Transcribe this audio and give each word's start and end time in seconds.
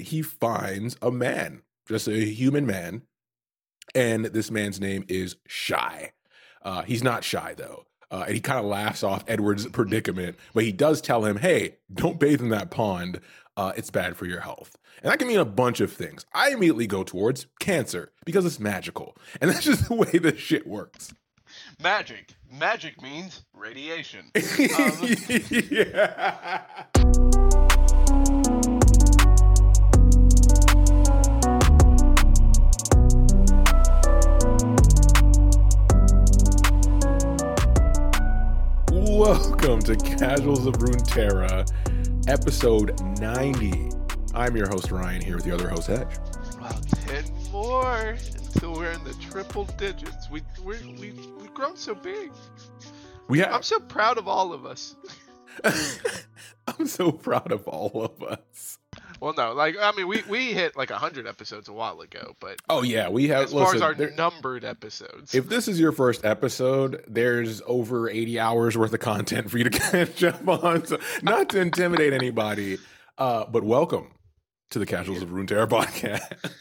he 0.00 0.22
finds 0.22 0.96
a 1.02 1.10
man, 1.10 1.62
just 1.88 2.08
a 2.08 2.24
human 2.24 2.66
man, 2.66 3.02
and 3.94 4.26
this 4.26 4.50
man's 4.50 4.80
name 4.80 5.04
is 5.08 5.36
Shy. 5.46 6.12
Uh, 6.62 6.82
he's 6.82 7.02
not 7.02 7.24
shy 7.24 7.54
though. 7.56 7.84
Uh, 8.10 8.24
and 8.26 8.34
he 8.34 8.40
kind 8.40 8.58
of 8.58 8.64
laughs 8.64 9.04
off 9.04 9.24
Edward's 9.28 9.66
predicament, 9.68 10.36
but 10.52 10.64
he 10.64 10.72
does 10.72 11.00
tell 11.00 11.24
him, 11.24 11.36
hey, 11.36 11.76
don't 11.92 12.18
bathe 12.18 12.40
in 12.40 12.48
that 12.48 12.70
pond. 12.70 13.20
Uh, 13.56 13.72
it's 13.76 13.90
bad 13.90 14.16
for 14.16 14.26
your 14.26 14.40
health. 14.40 14.76
And 15.02 15.12
that 15.12 15.18
can 15.18 15.28
mean 15.28 15.38
a 15.38 15.44
bunch 15.44 15.80
of 15.80 15.92
things. 15.92 16.26
I 16.34 16.50
immediately 16.50 16.86
go 16.86 17.04
towards 17.04 17.46
cancer 17.60 18.10
because 18.24 18.44
it's 18.44 18.58
magical. 18.58 19.16
And 19.40 19.50
that's 19.50 19.64
just 19.64 19.88
the 19.88 19.94
way 19.94 20.10
this 20.10 20.40
shit 20.40 20.66
works. 20.66 21.14
Magic. 21.80 22.34
Magic 22.50 23.00
means 23.00 23.44
radiation. 23.54 24.30
Um, 24.78 25.16
yeah. 25.70 27.49
Welcome 39.20 39.80
to 39.80 39.96
Casuals 39.96 40.64
of 40.64 40.76
Runeterra, 40.78 41.70
episode 42.26 42.98
90. 43.20 43.90
I'm 44.32 44.56
your 44.56 44.66
host, 44.70 44.90
Ryan, 44.90 45.20
here 45.20 45.36
with 45.36 45.44
your 45.44 45.56
other 45.56 45.68
host, 45.68 45.88
Hedge. 45.88 46.16
well, 46.58 46.80
10 47.06 47.24
more 47.52 48.16
until 48.38 48.72
we're 48.72 48.92
in 48.92 49.04
the 49.04 49.12
triple 49.20 49.64
digits. 49.76 50.30
We, 50.30 50.40
we're, 50.64 50.80
we, 50.98 51.12
we've 51.38 51.52
grown 51.52 51.76
so 51.76 51.94
big. 51.94 52.32
We 53.28 53.44
I'm 53.44 53.62
so 53.62 53.78
proud 53.78 54.16
of 54.16 54.26
all 54.26 54.54
of 54.54 54.64
us. 54.64 54.96
I'm 56.66 56.86
so 56.86 57.12
proud 57.12 57.52
of 57.52 57.68
all 57.68 58.02
of 58.02 58.22
us. 58.22 58.78
Well, 59.20 59.34
no, 59.36 59.52
like, 59.52 59.76
I 59.78 59.92
mean, 59.92 60.08
we, 60.08 60.22
we 60.28 60.54
hit 60.54 60.76
like 60.76 60.88
100 60.90 61.26
episodes 61.26 61.68
a 61.68 61.72
while 61.74 62.00
ago, 62.00 62.34
but 62.40 62.56
Oh, 62.70 62.82
yeah, 62.82 63.10
we 63.10 63.28
have, 63.28 63.44
as 63.44 63.52
far 63.52 63.74
as 63.74 63.82
our 63.82 63.94
there- 63.94 64.12
numbered 64.12 64.64
episodes, 64.64 65.34
if 65.34 65.48
this 65.48 65.68
is 65.68 65.78
your 65.78 65.92
first 65.92 66.24
episode, 66.24 67.04
there's 67.06 67.60
over 67.66 68.08
80 68.08 68.40
hours 68.40 68.78
worth 68.78 68.94
of 68.94 69.00
content 69.00 69.50
for 69.50 69.58
you 69.58 69.64
to 69.64 69.70
catch 69.78 70.24
up 70.24 70.46
on. 70.48 70.86
So, 70.86 70.98
not 71.22 71.50
to 71.50 71.60
intimidate 71.60 72.14
anybody, 72.14 72.78
uh, 73.18 73.44
but 73.44 73.62
welcome 73.62 74.10
to 74.70 74.78
the 74.78 74.86
Casuals 74.86 75.20
of 75.20 75.28
Runeterra 75.28 75.68
podcast. 75.68 76.54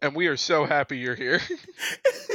and 0.00 0.14
we 0.14 0.28
are 0.28 0.36
so 0.36 0.66
happy 0.66 0.98
you're 0.98 1.16
here. 1.16 1.40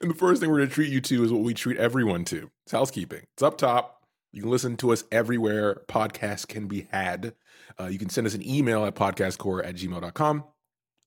and 0.00 0.10
the 0.10 0.14
first 0.16 0.40
thing 0.40 0.50
we're 0.50 0.58
going 0.58 0.68
to 0.68 0.74
treat 0.74 0.92
you 0.92 1.00
to 1.00 1.24
is 1.24 1.32
what 1.32 1.42
we 1.42 1.52
treat 1.52 1.78
everyone 1.78 2.24
to. 2.26 2.48
It's 2.64 2.72
housekeeping. 2.72 3.22
It's 3.34 3.42
up 3.42 3.58
top. 3.58 3.98
You 4.30 4.42
can 4.42 4.50
listen 4.52 4.76
to 4.78 4.92
us 4.92 5.02
everywhere 5.10 5.82
podcasts 5.88 6.46
can 6.46 6.68
be 6.68 6.86
had. 6.92 7.34
Uh, 7.78 7.86
you 7.86 7.98
can 7.98 8.08
send 8.08 8.26
us 8.26 8.34
an 8.34 8.46
email 8.48 8.84
at 8.84 8.94
podcastcore 8.94 9.64
at 9.66 9.76
gmail.com. 9.76 10.44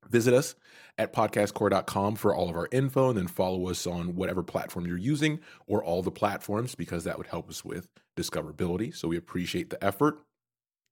Visit 0.09 0.33
us 0.33 0.55
at 0.97 1.13
podcastcore.com 1.13 2.15
for 2.15 2.33
all 2.33 2.49
of 2.49 2.55
our 2.55 2.67
info 2.71 3.09
and 3.09 3.17
then 3.17 3.27
follow 3.27 3.69
us 3.69 3.85
on 3.87 4.15
whatever 4.15 4.43
platform 4.43 4.85
you're 4.85 4.97
using 4.97 5.39
or 5.67 5.83
all 5.83 6.01
the 6.01 6.11
platforms 6.11 6.75
because 6.75 7.03
that 7.03 7.17
would 7.17 7.27
help 7.27 7.49
us 7.49 7.65
with 7.65 7.89
discoverability. 8.15 8.95
So 8.95 9.07
we 9.07 9.17
appreciate 9.17 9.69
the 9.69 9.83
effort 9.83 10.19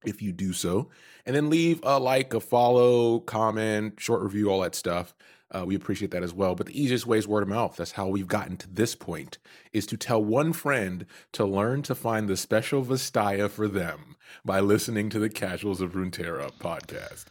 if 0.05 0.21
you 0.21 0.31
do 0.31 0.53
so. 0.53 0.89
And 1.25 1.35
then 1.35 1.49
leave 1.49 1.79
a 1.83 1.99
like, 1.99 2.33
a 2.33 2.39
follow, 2.39 3.19
comment, 3.19 3.99
short 3.99 4.21
review, 4.21 4.49
all 4.49 4.61
that 4.61 4.75
stuff. 4.75 5.13
Uh, 5.53 5.65
we 5.65 5.75
appreciate 5.75 6.11
that 6.11 6.23
as 6.23 6.33
well. 6.33 6.55
But 6.55 6.67
the 6.67 6.81
easiest 6.81 7.05
way 7.05 7.17
is 7.17 7.27
word 7.27 7.43
of 7.43 7.49
mouth. 7.49 7.75
That's 7.75 7.91
how 7.91 8.07
we've 8.07 8.27
gotten 8.27 8.57
to 8.57 8.69
this 8.69 8.95
point, 8.95 9.37
is 9.71 9.85
to 9.87 9.97
tell 9.97 10.23
one 10.23 10.53
friend 10.53 11.05
to 11.33 11.45
learn 11.45 11.81
to 11.83 11.95
find 11.95 12.27
the 12.27 12.37
special 12.37 12.83
Vastaya 12.83 13.49
for 13.49 13.67
them 13.67 14.15
by 14.43 14.59
listening 14.59 15.09
to 15.09 15.19
the 15.19 15.29
Casuals 15.29 15.81
of 15.81 15.93
Runeterra 15.93 16.51
podcast. 16.53 17.25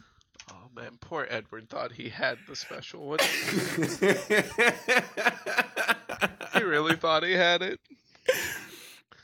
oh, 0.51 0.69
man, 0.75 0.97
poor 1.01 1.27
Edward 1.29 1.69
thought 1.69 1.91
he 1.91 2.09
had 2.09 2.37
the 2.47 2.55
special 2.55 3.05
one. 3.07 3.19
he 6.53 6.63
really 6.63 6.95
thought 6.95 7.23
he 7.23 7.33
had 7.33 7.61
it. 7.61 7.79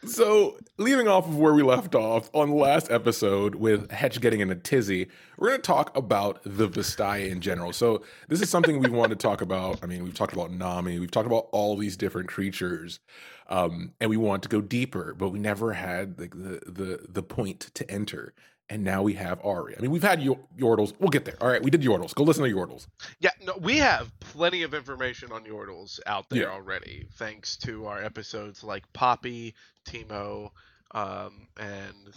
So, 0.05 0.57
leaving 0.77 1.09
off 1.09 1.27
of 1.27 1.37
where 1.37 1.53
we 1.53 1.61
left 1.61 1.93
off 1.93 2.29
on 2.33 2.49
the 2.49 2.55
last 2.55 2.89
episode 2.89 3.55
with 3.55 3.91
Hetch 3.91 4.21
getting 4.21 4.39
in 4.39 4.49
a 4.49 4.55
tizzy, 4.55 5.09
we're 5.37 5.49
going 5.49 5.61
to 5.61 5.67
talk 5.67 5.95
about 5.95 6.39
the 6.45 6.69
Vastaya 6.69 7.29
in 7.29 7.41
general. 7.41 7.73
So, 7.73 8.03
this 8.29 8.41
is 8.41 8.49
something 8.49 8.79
we 8.79 8.89
want 8.89 9.09
to 9.09 9.17
talk 9.17 9.41
about. 9.41 9.79
I 9.83 9.87
mean, 9.87 10.05
we've 10.05 10.13
talked 10.13 10.31
about 10.31 10.51
Nami, 10.51 10.99
we've 10.99 11.11
talked 11.11 11.27
about 11.27 11.49
all 11.51 11.75
these 11.75 11.97
different 11.97 12.29
creatures, 12.29 13.01
um, 13.49 13.91
and 13.99 14.09
we 14.09 14.15
want 14.15 14.43
to 14.43 14.49
go 14.49 14.61
deeper, 14.61 15.13
but 15.17 15.29
we 15.29 15.39
never 15.39 15.73
had 15.73 16.15
the, 16.15 16.27
the 16.27 16.71
the 16.71 17.05
the 17.09 17.23
point 17.23 17.59
to 17.73 17.91
enter. 17.91 18.33
And 18.71 18.83
now 18.83 19.01
we 19.01 19.13
have 19.15 19.43
Ari. 19.43 19.75
I 19.77 19.81
mean, 19.81 19.89
we've 19.89 20.03
had 20.03 20.21
Yo- 20.21 20.39
Yordles. 20.57 20.93
We'll 20.99 21.09
get 21.09 21.25
there. 21.25 21.35
All 21.41 21.47
right, 21.49 21.61
we 21.61 21.71
did 21.71 21.81
Yordles. 21.81 22.13
Go 22.13 22.23
listen 22.23 22.43
to 22.43 22.49
Yordles. 22.51 22.85
Yeah, 23.19 23.31
no, 23.43 23.57
we 23.59 23.77
have 23.77 24.11
plenty 24.19 24.61
of 24.61 24.75
information 24.75 25.31
on 25.31 25.43
Yordles 25.43 25.99
out 26.05 26.29
there 26.29 26.43
Yeah. 26.43 26.49
already, 26.49 27.07
thanks 27.15 27.57
to 27.57 27.87
our 27.87 28.03
episodes 28.03 28.63
like 28.63 28.83
Poppy, 28.93 29.55
Teemo, 29.87 30.51
um, 30.91 31.47
and 31.57 32.13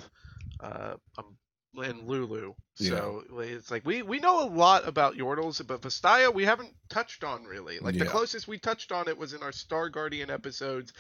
uh, 0.61 0.95
um, 1.19 1.37
and 1.83 2.07
Lulu. 2.07 2.53
So 2.75 3.25
it's 3.41 3.71
like 3.71 3.87
we 3.87 4.03
we 4.03 4.19
know 4.19 4.45
a 4.45 4.49
lot 4.49 4.87
about 4.87 5.15
Yordles, 5.15 5.67
but 5.67 5.81
Vastaya 5.81 6.33
we 6.34 6.45
haven't 6.45 6.75
touched 6.91 7.25
on 7.25 7.45
really. 7.45 7.79
Like 7.79 7.97
the 7.97 8.05
closest 8.07 8.47
we 8.47 8.59
touched 8.59 8.93
on 8.93 9.09
it 9.09 9.17
was 9.17 9.33
in 9.33 9.43
our 9.43 9.53
Star 9.53 9.89
Guardian 9.89 10.29
episodes, 10.31 10.93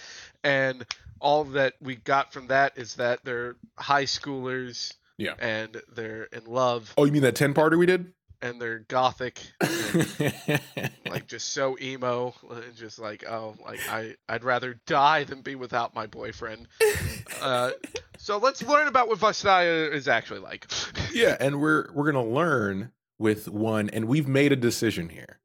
and 0.44 0.86
all 1.20 1.44
that 1.44 1.74
we 1.82 1.96
got 1.96 2.32
from 2.32 2.46
that 2.48 2.78
is 2.78 2.94
that 2.94 3.20
they're 3.24 3.56
high 3.78 4.04
schoolers. 4.04 4.94
Yeah. 5.18 5.34
And 5.38 5.80
they're 5.94 6.24
in 6.24 6.44
love, 6.46 6.92
Oh, 6.96 7.04
you 7.04 7.12
mean 7.12 7.22
that 7.22 7.36
10 7.36 7.54
parter 7.54 7.78
we 7.78 7.86
did? 7.86 8.12
and 8.44 8.60
they're 8.60 8.80
gothic, 8.80 9.40
and 9.60 10.60
like 11.08 11.28
just 11.28 11.50
so 11.52 11.78
emo 11.80 12.34
and 12.50 12.74
just 12.74 12.98
like 12.98 13.24
oh 13.30 13.54
like 13.64 13.78
i 13.88 14.16
i'd 14.30 14.42
rather 14.42 14.80
die 14.84 15.22
than 15.22 15.42
be 15.42 15.54
without 15.54 15.94
my 15.94 16.08
boyfriend 16.08 16.66
uh 17.40 17.70
so 18.18 18.38
let's 18.38 18.60
learn 18.64 18.88
about 18.88 19.06
what 19.06 19.18
Vastaya 19.20 19.88
is 19.92 20.08
actually 20.08 20.40
like 20.40 20.66
yeah, 21.14 21.36
and 21.38 21.60
we're 21.60 21.92
we're 21.92 22.10
gonna 22.10 22.26
learn 22.26 22.90
with 23.16 23.48
one, 23.48 23.88
and 23.90 24.06
we've 24.06 24.26
made 24.26 24.50
a 24.50 24.56
decision 24.56 25.08
here 25.08 25.38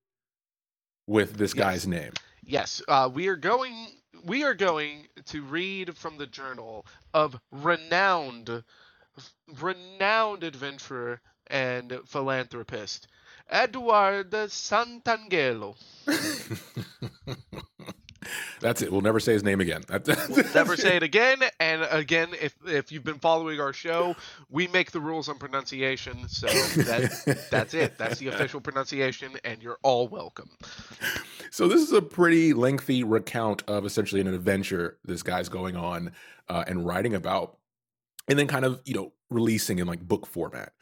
with 1.05 1.37
this 1.37 1.53
Yes. 1.55 1.63
guy's 1.63 1.87
name. 1.87 2.13
yes 2.43 2.81
uh 2.87 3.07
we 3.13 3.27
are 3.27 3.35
going 3.35 3.89
we 4.25 4.43
are 4.43 4.55
going 4.55 5.05
to 5.25 5.43
read 5.43 5.95
from 5.95 6.17
the 6.17 6.25
journal 6.25 6.83
of 7.13 7.39
renowned 7.51 8.63
renowned 9.59 10.43
adventurer 10.43 11.21
and 11.47 11.99
philanthropist 12.05 13.07
Eduardo 13.51 14.47
Santangelo. 14.47 15.75
That's 18.59 18.81
it. 18.81 18.91
We'll 18.91 19.01
never 19.01 19.19
say 19.19 19.33
his 19.33 19.43
name 19.43 19.61
again. 19.61 19.83
We'll 20.29 20.53
never 20.53 20.75
say 20.75 20.95
it 20.97 21.03
again. 21.03 21.39
And 21.59 21.87
again, 21.89 22.29
if 22.41 22.55
if 22.65 22.91
you've 22.91 23.03
been 23.03 23.19
following 23.19 23.59
our 23.59 23.73
show, 23.73 24.15
we 24.49 24.67
make 24.67 24.91
the 24.91 24.99
rules 24.99 25.29
on 25.29 25.37
pronunciation, 25.37 26.27
so 26.27 26.47
that 26.47 27.47
that's 27.51 27.73
it. 27.73 27.97
That's 27.97 28.19
the 28.19 28.27
official 28.27 28.59
pronunciation, 28.59 29.31
and 29.43 29.61
you're 29.61 29.77
all 29.83 30.07
welcome. 30.07 30.49
So 31.51 31.67
this 31.67 31.81
is 31.81 31.91
a 31.91 32.01
pretty 32.01 32.53
lengthy 32.53 33.03
recount 33.03 33.63
of 33.67 33.85
essentially 33.85 34.21
an 34.21 34.27
adventure 34.27 34.97
this 35.05 35.23
guy's 35.23 35.49
going 35.49 35.75
on 35.75 36.11
uh, 36.49 36.63
and 36.67 36.85
writing 36.85 37.13
about, 37.13 37.57
and 38.27 38.37
then 38.37 38.47
kind 38.47 38.65
of 38.65 38.81
you 38.85 38.93
know 38.93 39.13
releasing 39.29 39.79
in 39.79 39.87
like 39.87 40.01
book 40.01 40.25
format. 40.25 40.73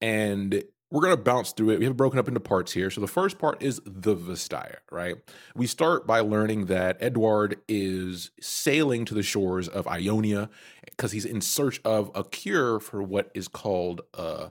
And 0.00 0.62
we're 0.90 1.02
gonna 1.02 1.16
bounce 1.16 1.52
through 1.52 1.70
it. 1.70 1.80
We 1.80 1.86
have 1.86 1.96
broken 1.96 2.18
up 2.18 2.28
into 2.28 2.40
parts 2.40 2.72
here. 2.72 2.88
So 2.90 3.00
the 3.00 3.08
first 3.08 3.38
part 3.38 3.62
is 3.62 3.80
the 3.84 4.14
Vastaya, 4.14 4.76
right? 4.92 5.16
We 5.56 5.66
start 5.66 6.06
by 6.06 6.20
learning 6.20 6.66
that 6.66 6.98
Edward 7.00 7.60
is 7.66 8.30
sailing 8.40 9.04
to 9.06 9.14
the 9.14 9.22
shores 9.22 9.66
of 9.66 9.88
Ionia 9.88 10.50
because 10.84 11.10
he's 11.10 11.24
in 11.24 11.40
search 11.40 11.80
of 11.84 12.12
a 12.14 12.22
cure 12.22 12.78
for 12.78 13.02
what 13.02 13.30
is 13.34 13.48
called 13.48 14.02
uh, 14.14 14.50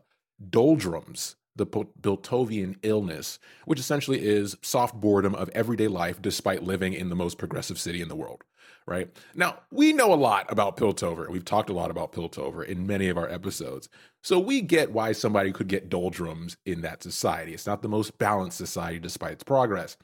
doldrums, 0.49 1.37
the 1.55 1.65
Piltovian 1.65 2.75
illness, 2.81 3.39
which 3.65 3.79
essentially 3.79 4.23
is 4.23 4.57
soft 4.61 4.95
boredom 4.95 5.35
of 5.35 5.49
everyday 5.49 5.87
life 5.87 6.21
despite 6.21 6.63
living 6.63 6.93
in 6.93 7.09
the 7.09 7.15
most 7.15 7.37
progressive 7.37 7.79
city 7.79 8.01
in 8.01 8.07
the 8.07 8.15
world. 8.15 8.43
Right 8.85 9.09
now, 9.33 9.59
we 9.71 9.93
know 9.93 10.13
a 10.13 10.15
lot 10.15 10.51
about 10.51 10.75
Piltover. 10.75 11.29
We've 11.29 11.45
talked 11.45 11.69
a 11.69 11.73
lot 11.73 11.89
about 11.89 12.11
Piltover 12.11 12.65
in 12.65 12.85
many 12.85 13.07
of 13.07 13.17
our 13.17 13.29
episodes. 13.29 13.87
So 14.21 14.39
we 14.39 14.59
get 14.59 14.91
why 14.91 15.13
somebody 15.13 15.53
could 15.53 15.69
get 15.69 15.89
doldrums 15.89 16.57
in 16.65 16.81
that 16.81 17.01
society. 17.01 17.53
It's 17.53 17.67
not 17.67 17.81
the 17.81 17.87
most 17.87 18.17
balanced 18.17 18.57
society 18.57 18.99
despite 18.99 19.33
its 19.33 19.43
progress. 19.43 19.95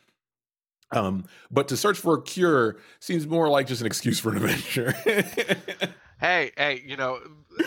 Um, 0.91 1.25
but 1.51 1.67
to 1.67 1.77
search 1.77 1.99
for 1.99 2.15
a 2.15 2.21
cure 2.21 2.77
seems 2.99 3.27
more 3.27 3.49
like 3.49 3.67
just 3.67 3.81
an 3.81 3.87
excuse 3.87 4.19
for 4.19 4.29
an 4.31 4.37
adventure. 4.37 4.93
Hey, 6.19 6.51
hey, 6.57 6.83
you 6.85 6.97
know, 6.97 7.19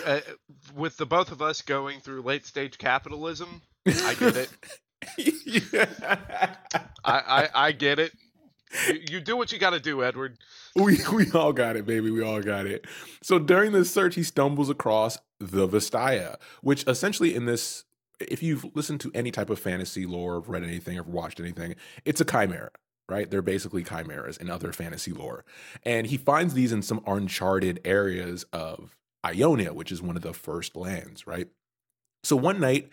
uh, 0.05 0.20
with 0.75 0.99
the 0.99 1.06
both 1.06 1.32
of 1.32 1.40
us 1.40 1.62
going 1.62 2.00
through 2.00 2.20
late 2.20 2.44
stage 2.44 2.76
capitalism, 2.76 3.62
I 3.87 4.14
get 4.14 4.37
it. 4.37 4.50
yeah. 5.73 6.55
I 7.05 7.14
I, 7.14 7.49
I 7.55 7.73
get 7.73 7.99
it. 7.99 8.12
You, 8.88 9.00
you 9.11 9.20
do 9.20 9.37
what 9.37 9.52
you 9.52 9.58
got 9.58 9.70
to 9.70 9.81
do, 9.81 10.02
Edward. 10.02 10.38
We 10.75 10.99
we 11.12 11.31
all 11.32 11.52
got 11.52 11.76
it, 11.76 11.87
baby. 11.87 12.11
We 12.11 12.23
all 12.23 12.40
got 12.40 12.67
it. 12.67 12.87
So 13.23 13.38
during 13.38 13.73
this 13.73 13.90
search, 13.90 14.14
he 14.14 14.23
stumbles 14.23 14.70
across 14.70 15.19
the 15.38 15.69
Vastaya, 15.69 16.37
which 16.62 16.87
essentially 16.87 17.34
in 17.34 17.44
this 17.46 17.84
if 18.29 18.43
you've 18.43 18.64
listened 18.75 19.00
to 19.00 19.11
any 19.14 19.31
type 19.31 19.50
of 19.50 19.58
fantasy 19.58 20.06
lore, 20.06 20.40
read 20.40 20.62
anything, 20.62 20.99
or 20.99 21.02
watched 21.02 21.40
anything, 21.40 21.75
it's 22.05 22.20
a 22.20 22.25
chimera, 22.25 22.70
right? 23.08 23.31
They're 23.31 23.43
basically 23.43 23.84
chimeras 23.84 24.37
in 24.37 24.50
other 24.50 24.73
fantasy 24.73 25.12
lore. 25.12 25.44
And 25.82 26.06
he 26.06 26.17
finds 26.17 26.55
these 26.55 26.73
in 26.73 26.82
some 26.82 27.02
uncharted 27.06 27.81
areas 27.84 28.44
of 28.52 28.96
Ionia, 29.25 29.73
which 29.73 29.93
is 29.93 30.02
one 30.02 30.17
of 30.17 30.23
the 30.23 30.32
first 30.32 30.76
lands, 30.76 31.26
right? 31.26 31.49
So 32.23 32.37
one 32.37 32.61
night, 32.61 32.90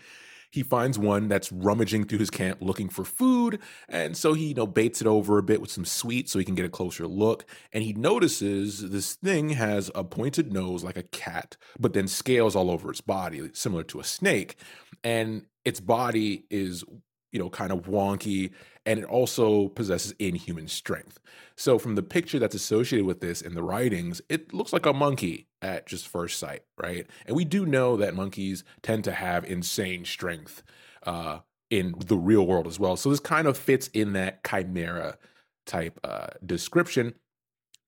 he 0.51 0.63
finds 0.63 0.97
one 0.97 1.27
that's 1.27 1.51
rummaging 1.51 2.05
through 2.05 2.19
his 2.19 2.29
camp 2.29 2.59
looking 2.61 2.89
for 2.89 3.03
food. 3.03 3.59
And 3.87 4.17
so 4.17 4.33
he, 4.33 4.47
you 4.47 4.53
know, 4.55 4.67
baits 4.67 5.01
it 5.01 5.07
over 5.07 5.37
a 5.37 5.43
bit 5.43 5.61
with 5.61 5.71
some 5.71 5.85
sweets 5.85 6.31
so 6.31 6.39
he 6.39 6.45
can 6.45 6.55
get 6.55 6.65
a 6.65 6.69
closer 6.69 7.07
look. 7.07 7.45
And 7.71 7.83
he 7.83 7.93
notices 7.93 8.89
this 8.89 9.13
thing 9.13 9.49
has 9.49 9.91
a 9.93 10.03
pointed 10.03 10.51
nose 10.51 10.83
like 10.83 10.97
a 10.97 11.03
cat, 11.03 11.57
but 11.79 11.93
then 11.93 12.07
scales 12.07 12.55
all 12.55 12.71
over 12.71 12.89
its 12.89 13.01
body, 13.01 13.49
similar 13.53 13.83
to 13.83 13.99
a 13.99 14.03
snake. 14.03 14.55
And 15.03 15.45
its 15.65 15.79
body 15.79 16.45
is 16.49 16.83
you 17.31 17.39
know, 17.39 17.49
kind 17.49 17.71
of 17.71 17.83
wonky, 17.83 18.51
and 18.89 18.99
it 18.99 19.05
also 19.05 19.67
possesses 19.67 20.15
inhuman 20.17 20.67
strength. 20.67 21.19
So, 21.55 21.77
from 21.77 21.93
the 21.93 22.01
picture 22.01 22.39
that's 22.39 22.55
associated 22.55 23.05
with 23.05 23.21
this 23.21 23.39
in 23.39 23.53
the 23.53 23.61
writings, 23.61 24.19
it 24.29 24.51
looks 24.51 24.73
like 24.73 24.87
a 24.87 24.93
monkey 24.93 25.47
at 25.61 25.85
just 25.85 26.07
first 26.07 26.39
sight, 26.39 26.63
right? 26.75 27.05
And 27.27 27.35
we 27.35 27.45
do 27.45 27.67
know 27.67 27.97
that 27.97 28.15
monkeys 28.15 28.63
tend 28.81 29.03
to 29.03 29.11
have 29.11 29.45
insane 29.45 30.05
strength 30.05 30.63
uh, 31.03 31.39
in 31.69 31.93
the 31.99 32.17
real 32.17 32.47
world 32.47 32.65
as 32.65 32.79
well. 32.79 32.97
So, 32.97 33.11
this 33.11 33.19
kind 33.19 33.47
of 33.47 33.59
fits 33.59 33.89
in 33.89 34.13
that 34.13 34.43
chimera 34.43 35.19
type 35.67 35.99
uh, 36.03 36.29
description. 36.43 37.13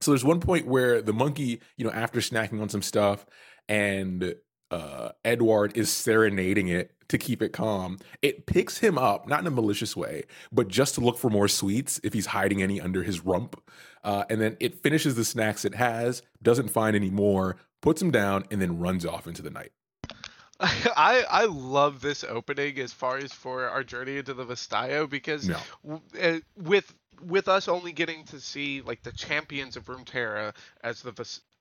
So, 0.02 0.12
there's 0.12 0.24
one 0.24 0.38
point 0.38 0.68
where 0.68 1.02
the 1.02 1.12
monkey, 1.12 1.60
you 1.76 1.84
know, 1.84 1.90
after 1.90 2.20
snacking 2.20 2.62
on 2.62 2.68
some 2.68 2.82
stuff, 2.82 3.26
and 3.68 4.36
uh, 4.72 5.12
Edward 5.24 5.76
is 5.76 5.92
serenading 5.92 6.68
it 6.68 6.92
to 7.08 7.18
keep 7.18 7.42
it 7.42 7.52
calm. 7.52 7.98
It 8.22 8.46
picks 8.46 8.78
him 8.78 8.96
up, 8.96 9.28
not 9.28 9.40
in 9.40 9.46
a 9.46 9.50
malicious 9.50 9.94
way, 9.94 10.24
but 10.50 10.68
just 10.68 10.94
to 10.94 11.02
look 11.02 11.18
for 11.18 11.28
more 11.28 11.46
sweets 11.46 12.00
if 12.02 12.14
he's 12.14 12.26
hiding 12.26 12.62
any 12.62 12.80
under 12.80 13.02
his 13.02 13.20
rump. 13.20 13.62
Uh, 14.02 14.24
and 14.30 14.40
then 14.40 14.56
it 14.60 14.82
finishes 14.82 15.14
the 15.14 15.24
snacks 15.24 15.64
it 15.66 15.74
has, 15.74 16.22
doesn't 16.42 16.68
find 16.68 16.96
any 16.96 17.10
more, 17.10 17.56
puts 17.82 18.00
him 18.00 18.10
down, 18.10 18.44
and 18.50 18.62
then 18.62 18.78
runs 18.78 19.04
off 19.04 19.26
into 19.26 19.42
the 19.42 19.50
night. 19.50 19.72
I 20.60 21.24
I 21.28 21.44
love 21.46 22.00
this 22.00 22.24
opening 22.24 22.78
as 22.78 22.92
far 22.92 23.18
as 23.18 23.32
for 23.32 23.68
our 23.68 23.82
journey 23.82 24.18
into 24.18 24.32
the 24.32 24.46
Vastaya 24.46 25.10
because 25.10 25.48
no. 25.48 25.56
w- 25.84 26.02
uh, 26.20 26.38
with 26.56 26.94
with 27.20 27.48
us 27.48 27.68
only 27.68 27.92
getting 27.92 28.24
to 28.26 28.40
see 28.40 28.80
like 28.80 29.02
the 29.02 29.12
champions 29.12 29.76
of 29.76 29.86
Runeterra 29.86 30.54
as 30.82 31.02
the 31.02 31.12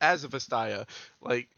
as 0.01 0.23
a 0.23 0.27
Vestaia, 0.27 0.87
like 1.21 1.49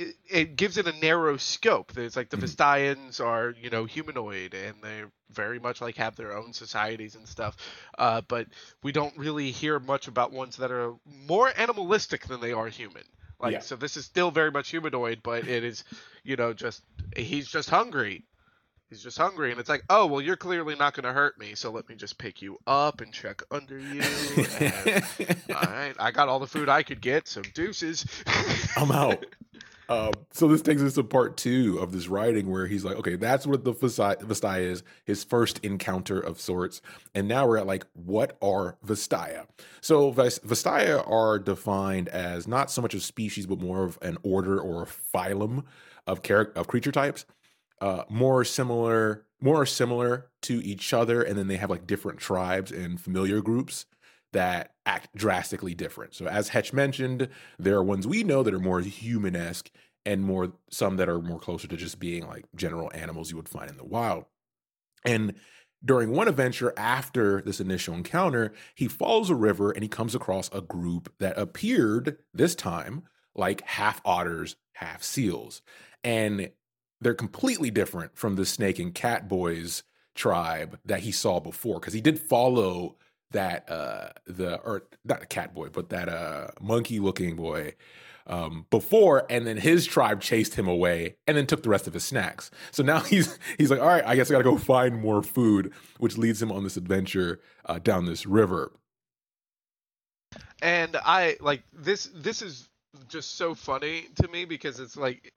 it, 0.00 0.16
it, 0.30 0.56
gives 0.56 0.78
it 0.78 0.86
a 0.86 0.92
narrow 0.98 1.36
scope. 1.36 1.92
There's 1.92 2.16
like 2.16 2.30
the 2.30 2.36
mm 2.36 2.42
Vastayans 2.42 3.20
are, 3.20 3.54
you 3.60 3.70
know, 3.70 3.84
humanoid 3.84 4.54
and 4.54 4.74
they 4.82 5.02
very 5.30 5.58
much 5.58 5.80
like 5.80 5.96
have 5.96 6.16
their 6.16 6.36
own 6.36 6.52
societies 6.52 7.14
and 7.14 7.28
stuff. 7.28 7.56
Uh, 7.98 8.22
but 8.26 8.46
we 8.82 8.92
don't 8.92 9.16
really 9.16 9.50
hear 9.50 9.78
much 9.78 10.08
about 10.08 10.32
ones 10.32 10.56
that 10.56 10.70
are 10.70 10.94
more 11.26 11.52
animalistic 11.56 12.26
than 12.26 12.40
they 12.40 12.52
are 12.52 12.68
human. 12.68 13.04
Like 13.40 13.52
yeah. 13.52 13.60
so 13.60 13.76
this 13.76 13.96
is 13.96 14.04
still 14.04 14.30
very 14.30 14.50
much 14.50 14.70
humanoid, 14.70 15.20
but 15.22 15.46
it 15.46 15.64
is, 15.64 15.84
you 16.24 16.36
know, 16.36 16.52
just 16.52 16.82
he's 17.16 17.48
just 17.48 17.70
hungry. 17.70 18.24
He's 18.90 19.04
just 19.04 19.18
hungry, 19.18 19.52
and 19.52 19.60
it's 19.60 19.68
like, 19.68 19.84
oh 19.88 20.06
well, 20.06 20.20
you're 20.20 20.36
clearly 20.36 20.74
not 20.74 20.94
going 20.94 21.04
to 21.04 21.12
hurt 21.12 21.38
me, 21.38 21.54
so 21.54 21.70
let 21.70 21.88
me 21.88 21.94
just 21.94 22.18
pick 22.18 22.42
you 22.42 22.58
up 22.66 23.00
and 23.00 23.12
check 23.12 23.40
under 23.48 23.78
you. 23.78 24.02
And, 24.02 25.36
all 25.54 25.62
right, 25.62 25.94
I 25.96 26.10
got 26.10 26.28
all 26.28 26.40
the 26.40 26.48
food 26.48 26.68
I 26.68 26.82
could 26.82 27.00
get, 27.00 27.28
so 27.28 27.40
deuces. 27.40 28.04
I'm 28.76 28.90
out. 28.90 29.24
Um, 29.90 30.12
so 30.30 30.46
this 30.46 30.62
takes 30.62 30.82
us 30.82 30.94
to 30.94 31.02
part 31.02 31.36
two 31.36 31.78
of 31.80 31.90
this 31.90 32.06
writing 32.06 32.48
where 32.48 32.68
he's 32.68 32.84
like, 32.84 32.96
okay, 32.98 33.16
that's 33.16 33.44
what 33.44 33.64
the 33.64 33.74
Vastaya 33.74 34.60
is, 34.60 34.84
his 35.04 35.24
first 35.24 35.58
encounter 35.64 36.20
of 36.20 36.40
sorts. 36.40 36.80
And 37.12 37.26
now 37.26 37.48
we're 37.48 37.58
at 37.58 37.66
like, 37.66 37.84
what 37.94 38.38
are 38.40 38.78
Vastaya? 38.86 39.46
So 39.80 40.12
Vastaya 40.12 41.06
are 41.10 41.40
defined 41.40 42.08
as 42.08 42.46
not 42.46 42.70
so 42.70 42.80
much 42.80 42.94
a 42.94 43.00
species, 43.00 43.46
but 43.46 43.60
more 43.60 43.82
of 43.82 43.98
an 44.00 44.16
order 44.22 44.60
or 44.60 44.84
a 44.84 44.86
phylum 44.86 45.64
of, 46.06 46.22
char- 46.22 46.52
of 46.54 46.68
creature 46.68 46.92
types. 46.92 47.26
Uh, 47.80 48.04
more 48.08 48.44
similar, 48.44 49.24
more 49.40 49.66
similar 49.66 50.28
to 50.42 50.64
each 50.64 50.92
other, 50.92 51.20
and 51.20 51.36
then 51.36 51.48
they 51.48 51.56
have 51.56 51.70
like 51.70 51.86
different 51.86 52.20
tribes 52.20 52.70
and 52.70 53.00
familiar 53.00 53.40
groups 53.40 53.86
that 54.32 54.74
act 54.86 55.14
drastically 55.14 55.74
different. 55.74 56.14
So, 56.14 56.26
as 56.26 56.48
Hetch 56.48 56.72
mentioned, 56.72 57.28
there 57.58 57.76
are 57.76 57.82
ones 57.82 58.06
we 58.06 58.22
know 58.22 58.42
that 58.42 58.54
are 58.54 58.60
more 58.60 58.80
human 58.80 59.36
esque 59.36 59.70
and 60.06 60.22
more 60.22 60.52
some 60.70 60.96
that 60.96 61.08
are 61.08 61.20
more 61.20 61.38
closer 61.38 61.68
to 61.68 61.76
just 61.76 61.98
being 61.98 62.26
like 62.26 62.44
general 62.56 62.90
animals 62.94 63.30
you 63.30 63.36
would 63.36 63.48
find 63.48 63.70
in 63.70 63.76
the 63.76 63.84
wild. 63.84 64.24
And 65.04 65.34
during 65.84 66.10
one 66.10 66.28
adventure 66.28 66.74
after 66.76 67.40
this 67.40 67.60
initial 67.60 67.94
encounter, 67.94 68.52
he 68.74 68.86
follows 68.86 69.30
a 69.30 69.34
river 69.34 69.70
and 69.70 69.82
he 69.82 69.88
comes 69.88 70.14
across 70.14 70.50
a 70.52 70.60
group 70.60 71.12
that 71.18 71.38
appeared 71.38 72.18
this 72.34 72.54
time 72.54 73.02
like 73.34 73.62
half 73.62 74.00
otters, 74.04 74.56
half 74.74 75.02
seals. 75.02 75.62
And 76.04 76.50
they're 77.00 77.14
completely 77.14 77.70
different 77.70 78.16
from 78.16 78.36
the 78.36 78.44
snake 78.44 78.78
and 78.78 78.94
cat 78.94 79.28
boys 79.28 79.82
tribe 80.14 80.78
that 80.84 81.00
he 81.00 81.12
saw 81.12 81.40
before 81.40 81.80
because 81.80 81.94
he 81.94 82.00
did 82.00 82.18
follow 82.18 82.96
that 83.32 83.70
uh 83.70 84.08
the 84.26 84.56
or 84.60 84.84
not 85.04 85.22
a 85.22 85.26
cat 85.26 85.54
boy 85.54 85.68
but 85.68 85.90
that 85.90 86.08
uh 86.08 86.48
monkey 86.60 86.98
looking 86.98 87.36
boy 87.36 87.74
um 88.26 88.66
before 88.70 89.26
and 89.30 89.46
then 89.46 89.56
his 89.56 89.86
tribe 89.86 90.20
chased 90.20 90.54
him 90.54 90.66
away 90.66 91.16
and 91.26 91.36
then 91.36 91.46
took 91.46 91.62
the 91.62 91.68
rest 91.68 91.86
of 91.86 91.94
his 91.94 92.04
snacks. 92.04 92.50
So 92.70 92.82
now 92.82 93.00
he's 93.04 93.38
he's 93.58 93.70
like 93.70 93.80
all 93.80 93.86
right 93.86 94.04
i 94.04 94.16
guess 94.16 94.30
i 94.30 94.32
gotta 94.32 94.44
go 94.44 94.56
find 94.56 95.00
more 95.00 95.22
food 95.22 95.72
which 95.98 96.16
leads 96.16 96.40
him 96.40 96.50
on 96.50 96.64
this 96.64 96.76
adventure 96.76 97.40
uh, 97.66 97.78
down 97.78 98.06
this 98.06 98.26
river. 98.26 98.72
And 100.62 100.96
i 101.04 101.36
like 101.40 101.64
this 101.72 102.10
this 102.14 102.42
is 102.42 102.69
just 103.08 103.36
so 103.36 103.54
funny 103.54 104.06
to 104.16 104.28
me 104.28 104.44
because 104.44 104.80
it's 104.80 104.96
like 104.96 105.32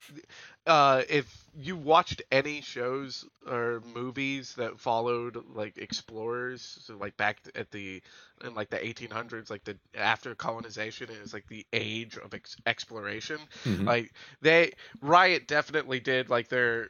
uh, 0.66 1.04
if 1.10 1.46
you 1.56 1.76
watched 1.76 2.22
any 2.32 2.62
shows 2.62 3.26
or 3.48 3.82
movies 3.94 4.56
that 4.56 4.80
followed 4.80 5.38
like 5.54 5.78
explorers 5.78 6.80
so 6.82 6.98
like 6.98 7.16
back 7.18 7.38
at 7.56 7.70
the 7.72 8.02
in 8.44 8.56
like 8.56 8.70
the 8.70 8.78
1800s 8.78 9.50
like 9.50 9.64
the 9.64 9.78
after 9.96 10.34
colonization 10.36 11.10
is 11.24 11.34
like 11.34 11.48
the 11.48 11.66
age 11.74 12.18
of 12.18 12.34
ex- 12.34 12.58
exploration 12.66 13.40
mm-hmm. 13.64 13.86
like 13.86 14.12
they 14.42 14.72
riot 15.02 15.48
definitely 15.48 16.00
did 16.00 16.30
like 16.30 16.48
their 16.48 16.90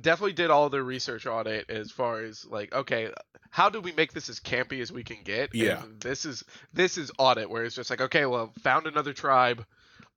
definitely 0.00 0.32
did 0.32 0.50
all 0.50 0.68
their 0.68 0.82
research 0.82 1.26
on 1.26 1.46
it 1.46 1.70
as 1.70 1.90
far 1.90 2.20
as 2.22 2.44
like 2.44 2.74
okay 2.74 3.10
how 3.50 3.70
do 3.70 3.80
we 3.80 3.92
make 3.92 4.12
this 4.12 4.28
as 4.28 4.40
campy 4.40 4.80
as 4.82 4.92
we 4.92 5.02
can 5.02 5.18
get? 5.24 5.54
Yeah. 5.54 5.82
and 5.82 6.00
this 6.00 6.24
is 6.24 6.44
this 6.72 6.98
is 6.98 7.10
audit 7.18 7.48
where 7.48 7.64
it's 7.64 7.76
just 7.76 7.90
like 7.90 8.00
okay 8.00 8.26
well 8.26 8.52
found 8.60 8.86
another 8.86 9.12
tribe. 9.12 9.64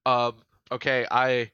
Um 0.06 0.36
okay 0.72 1.06
i 1.10 1.52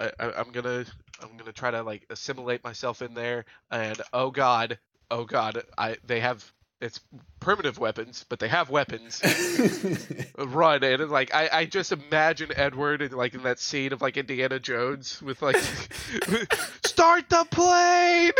I, 0.00 0.12
I'm 0.18 0.50
gonna 0.50 0.84
I'm 1.22 1.36
gonna 1.36 1.52
try 1.52 1.70
to 1.70 1.82
like 1.82 2.06
assimilate 2.10 2.64
myself 2.64 3.02
in 3.02 3.14
there, 3.14 3.44
and 3.70 4.00
oh 4.12 4.30
god, 4.30 4.78
oh 5.10 5.24
god, 5.24 5.62
I 5.76 5.96
they 6.06 6.20
have 6.20 6.50
it's 6.80 7.00
primitive 7.40 7.78
weapons, 7.78 8.24
but 8.28 8.38
they 8.38 8.48
have 8.48 8.70
weapons. 8.70 9.20
Run 10.38 10.84
and 10.84 11.10
like 11.10 11.34
I, 11.34 11.48
I 11.52 11.64
just 11.64 11.92
imagine 11.92 12.50
Edward 12.54 13.02
in 13.02 13.12
like 13.12 13.34
in 13.34 13.42
that 13.42 13.58
scene 13.58 13.92
of 13.92 14.02
like 14.02 14.16
Indiana 14.16 14.58
Jones 14.60 15.20
with 15.22 15.42
like 15.42 15.56
start 16.84 17.28
the 17.28 17.46
plane, 17.50 18.32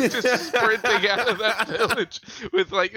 just 0.10 0.48
sprinting 0.48 1.08
out 1.08 1.28
of 1.28 1.38
that 1.38 1.68
village 1.68 2.20
with 2.52 2.72
like 2.72 2.96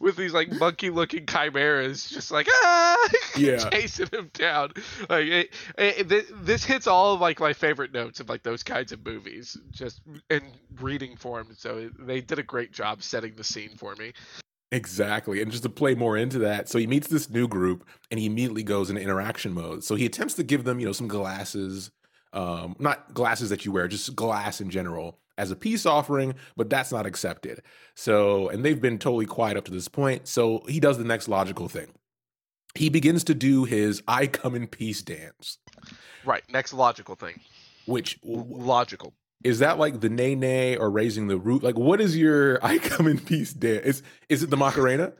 with 0.00 0.16
these 0.16 0.32
like 0.32 0.50
monkey 0.52 0.90
looking 0.90 1.26
chimeras, 1.26 2.08
just 2.08 2.30
like 2.30 2.48
ah, 2.50 3.08
yeah, 3.36 3.58
chasing 3.70 4.08
him 4.12 4.30
down. 4.32 4.72
Like 5.08 5.26
it, 5.26 5.54
it, 5.76 6.44
this 6.44 6.64
hits 6.64 6.86
all 6.86 7.14
of 7.14 7.20
like 7.20 7.40
my 7.40 7.52
favorite 7.52 7.92
notes 7.92 8.20
of 8.20 8.28
like 8.28 8.42
those 8.42 8.62
kinds 8.62 8.92
of 8.92 9.04
movies, 9.04 9.56
just 9.70 10.00
in 10.30 10.42
reading 10.80 11.16
form. 11.16 11.48
So 11.56 11.90
they 11.98 12.20
did 12.20 12.38
a 12.38 12.42
great 12.42 12.72
job 12.72 13.02
setting 13.02 13.34
the 13.36 13.44
scene 13.44 13.76
for 13.76 13.94
me. 13.96 14.12
Exactly. 14.70 15.40
And 15.40 15.50
just 15.50 15.62
to 15.62 15.70
play 15.70 15.94
more 15.94 16.16
into 16.16 16.38
that, 16.40 16.68
so 16.68 16.78
he 16.78 16.86
meets 16.86 17.08
this 17.08 17.30
new 17.30 17.48
group 17.48 17.86
and 18.10 18.20
he 18.20 18.26
immediately 18.26 18.62
goes 18.62 18.90
into 18.90 19.00
interaction 19.00 19.52
mode. 19.52 19.82
So 19.82 19.94
he 19.94 20.04
attempts 20.04 20.34
to 20.34 20.42
give 20.42 20.64
them, 20.64 20.78
you 20.78 20.86
know, 20.86 20.92
some 20.92 21.08
glasses, 21.08 21.90
um, 22.34 22.76
not 22.78 23.14
glasses 23.14 23.48
that 23.50 23.64
you 23.64 23.72
wear, 23.72 23.88
just 23.88 24.14
glass 24.14 24.60
in 24.60 24.68
general 24.68 25.18
as 25.38 25.50
a 25.50 25.56
peace 25.56 25.86
offering, 25.86 26.34
but 26.56 26.68
that's 26.68 26.92
not 26.92 27.06
accepted. 27.06 27.62
So, 27.94 28.48
and 28.48 28.64
they've 28.64 28.80
been 28.80 28.98
totally 28.98 29.24
quiet 29.24 29.56
up 29.56 29.64
to 29.66 29.70
this 29.70 29.88
point. 29.88 30.28
So 30.28 30.64
he 30.68 30.80
does 30.80 30.98
the 30.98 31.04
next 31.04 31.28
logical 31.28 31.68
thing. 31.68 31.92
He 32.74 32.90
begins 32.90 33.24
to 33.24 33.34
do 33.34 33.64
his 33.64 34.02
I 34.06 34.26
come 34.26 34.54
in 34.54 34.66
peace 34.66 35.00
dance. 35.00 35.58
Right. 36.24 36.42
Next 36.50 36.74
logical 36.74 37.14
thing. 37.14 37.40
Which 37.86 38.18
logical 38.22 39.14
is 39.44 39.60
that 39.60 39.78
like 39.78 40.00
the 40.00 40.08
Nae 40.08 40.34
Nae 40.34 40.76
or 40.76 40.90
raising 40.90 41.28
the 41.28 41.38
root? 41.38 41.62
Like, 41.62 41.76
what 41.76 42.00
is 42.00 42.16
your 42.16 42.58
I 42.64 42.78
come 42.78 43.06
in 43.06 43.18
peace 43.18 43.52
dance? 43.52 43.84
Is 43.84 44.02
is 44.28 44.42
it 44.42 44.50
the 44.50 44.56
Macarena? 44.56 45.12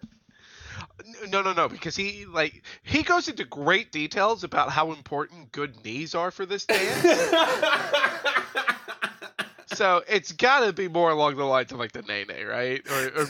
No, 1.30 1.42
no, 1.42 1.52
no, 1.52 1.68
because 1.68 1.96
he 1.96 2.26
like 2.26 2.62
he 2.82 3.02
goes 3.02 3.28
into 3.28 3.44
great 3.44 3.92
details 3.92 4.44
about 4.44 4.70
how 4.70 4.92
important 4.92 5.52
good 5.52 5.84
knees 5.84 6.14
are 6.14 6.30
for 6.30 6.46
this 6.46 6.64
dance. 6.64 7.02
so 9.66 10.02
it's 10.08 10.32
got 10.32 10.60
to 10.60 10.72
be 10.72 10.88
more 10.88 11.10
along 11.10 11.36
the 11.36 11.44
lines 11.44 11.72
of 11.72 11.78
like 11.78 11.92
the 11.92 12.02
Nene, 12.02 12.46
right? 12.46 12.80
Or, 12.90 13.22
or 13.22 13.28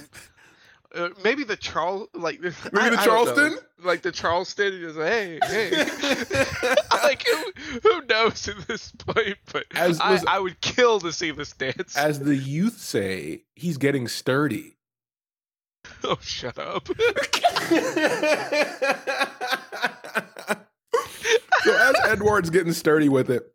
uh, 0.99 1.11
maybe 1.23 1.45
the 1.45 1.57
Charles, 1.57 2.09
like 2.14 2.40
maybe 2.43 2.57
I, 2.75 2.90
the 2.90 2.97
Charleston, 2.97 3.59
like 3.85 4.02
the 4.02 4.12
Charleston. 4.12 4.73
Is 4.73 4.97
like, 4.97 5.09
hey, 5.09 5.38
hey, 5.45 5.71
like 7.02 7.25
who, 7.26 7.81
who, 7.83 8.05
knows 8.07 8.49
at 8.49 8.67
this 8.67 8.93
point? 8.93 9.38
But 9.52 9.67
as, 9.75 10.00
I, 10.00 10.21
I 10.26 10.38
would 10.38 10.61
kill 10.61 11.00
to 11.00 11.12
see 11.12 11.31
this 11.31 11.52
dance. 11.52 11.97
As 11.97 12.21
the 12.21 12.37
youth 12.37 12.78
say, 12.78 13.45
he's 13.55 13.78
getting 13.78 14.09
sturdy. 14.09 14.76
Oh, 16.05 16.19
shut 16.21 16.59
up. 16.59 16.88
so 16.88 16.95
as 21.75 21.95
Edward's 22.05 22.50
getting 22.50 22.73
sturdy 22.73 23.09
with 23.09 23.31
it, 23.31 23.55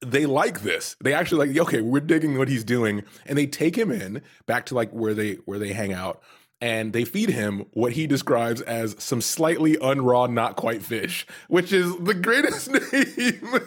they 0.00 0.26
like 0.26 0.62
this. 0.62 0.96
They 1.02 1.12
actually 1.14 1.48
like, 1.48 1.58
okay, 1.58 1.80
we're 1.80 2.00
digging 2.00 2.38
what 2.38 2.48
he's 2.48 2.64
doing, 2.64 3.02
and 3.26 3.36
they 3.36 3.46
take 3.46 3.76
him 3.76 3.90
in 3.90 4.22
back 4.46 4.66
to 4.66 4.74
like 4.74 4.90
where 4.92 5.14
they 5.14 5.34
where 5.46 5.58
they 5.58 5.72
hang 5.72 5.92
out, 5.92 6.22
and 6.60 6.92
they 6.92 7.04
feed 7.04 7.30
him 7.30 7.66
what 7.72 7.92
he 7.92 8.06
describes 8.06 8.60
as 8.62 8.96
some 8.98 9.20
slightly 9.20 9.76
unraw, 9.76 10.30
not 10.30 10.56
quite 10.56 10.82
fish, 10.82 11.26
which 11.48 11.72
is 11.72 11.96
the 11.98 12.14
greatest 12.14 12.70
name. 12.92 13.60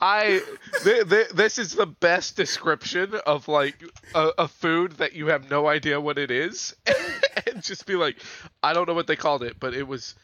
I 0.00 0.42
th- 0.82 1.08
th- 1.08 1.28
this 1.28 1.58
is 1.58 1.74
the 1.74 1.86
best 1.86 2.36
description 2.36 3.14
of 3.24 3.46
like 3.48 3.82
a, 4.14 4.30
a, 4.36 4.48
food 4.48 4.92
that 4.92 5.12
you 5.12 5.28
have 5.28 5.48
no 5.48 5.68
idea 5.68 6.00
what 6.00 6.18
it 6.18 6.30
is, 6.30 6.74
and 7.46 7.62
just 7.62 7.86
be 7.86 7.94
like, 7.94 8.16
I 8.64 8.72
don't 8.72 8.88
know 8.88 8.94
what 8.94 9.06
they 9.06 9.16
called 9.16 9.44
it, 9.44 9.60
but 9.60 9.74
it 9.74 9.86
was, 9.86 10.16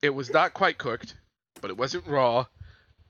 it 0.00 0.10
was 0.10 0.30
not 0.30 0.54
quite 0.54 0.78
cooked, 0.78 1.14
but 1.60 1.70
it 1.70 1.76
wasn't 1.76 2.06
raw, 2.06 2.46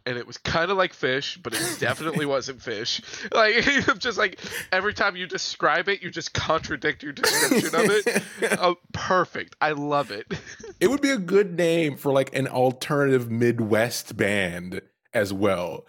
and 0.09 0.17
it 0.17 0.27
was 0.27 0.39
kind 0.39 0.71
of 0.71 0.79
like 0.79 0.95
fish, 0.95 1.39
but 1.43 1.53
it 1.53 1.77
definitely 1.79 2.25
wasn't 2.25 2.63
fish. 2.63 3.03
Like 3.31 3.63
just 3.99 4.17
like 4.17 4.41
every 4.73 4.95
time 4.95 5.17
you 5.17 5.27
describe 5.27 5.87
it, 5.91 6.03
you 6.03 6.11
just 6.11 6.33
contradict 6.33 7.03
your 7.03 7.13
description 7.13 7.75
of 7.75 7.91
it. 7.91 8.23
Oh, 8.59 8.77
perfect. 8.95 9.55
I 9.61 9.73
love 9.73 10.11
it. 10.11 10.27
it 10.81 10.89
would 10.89 11.03
be 11.03 11.11
a 11.11 11.19
good 11.19 11.59
name 11.59 11.99
for 11.99 12.11
like 12.11 12.35
an 12.35 12.49
alternative 12.49 13.31
Midwest 13.31 14.17
band 14.17 14.81
as 15.13 15.31
well. 15.31 15.85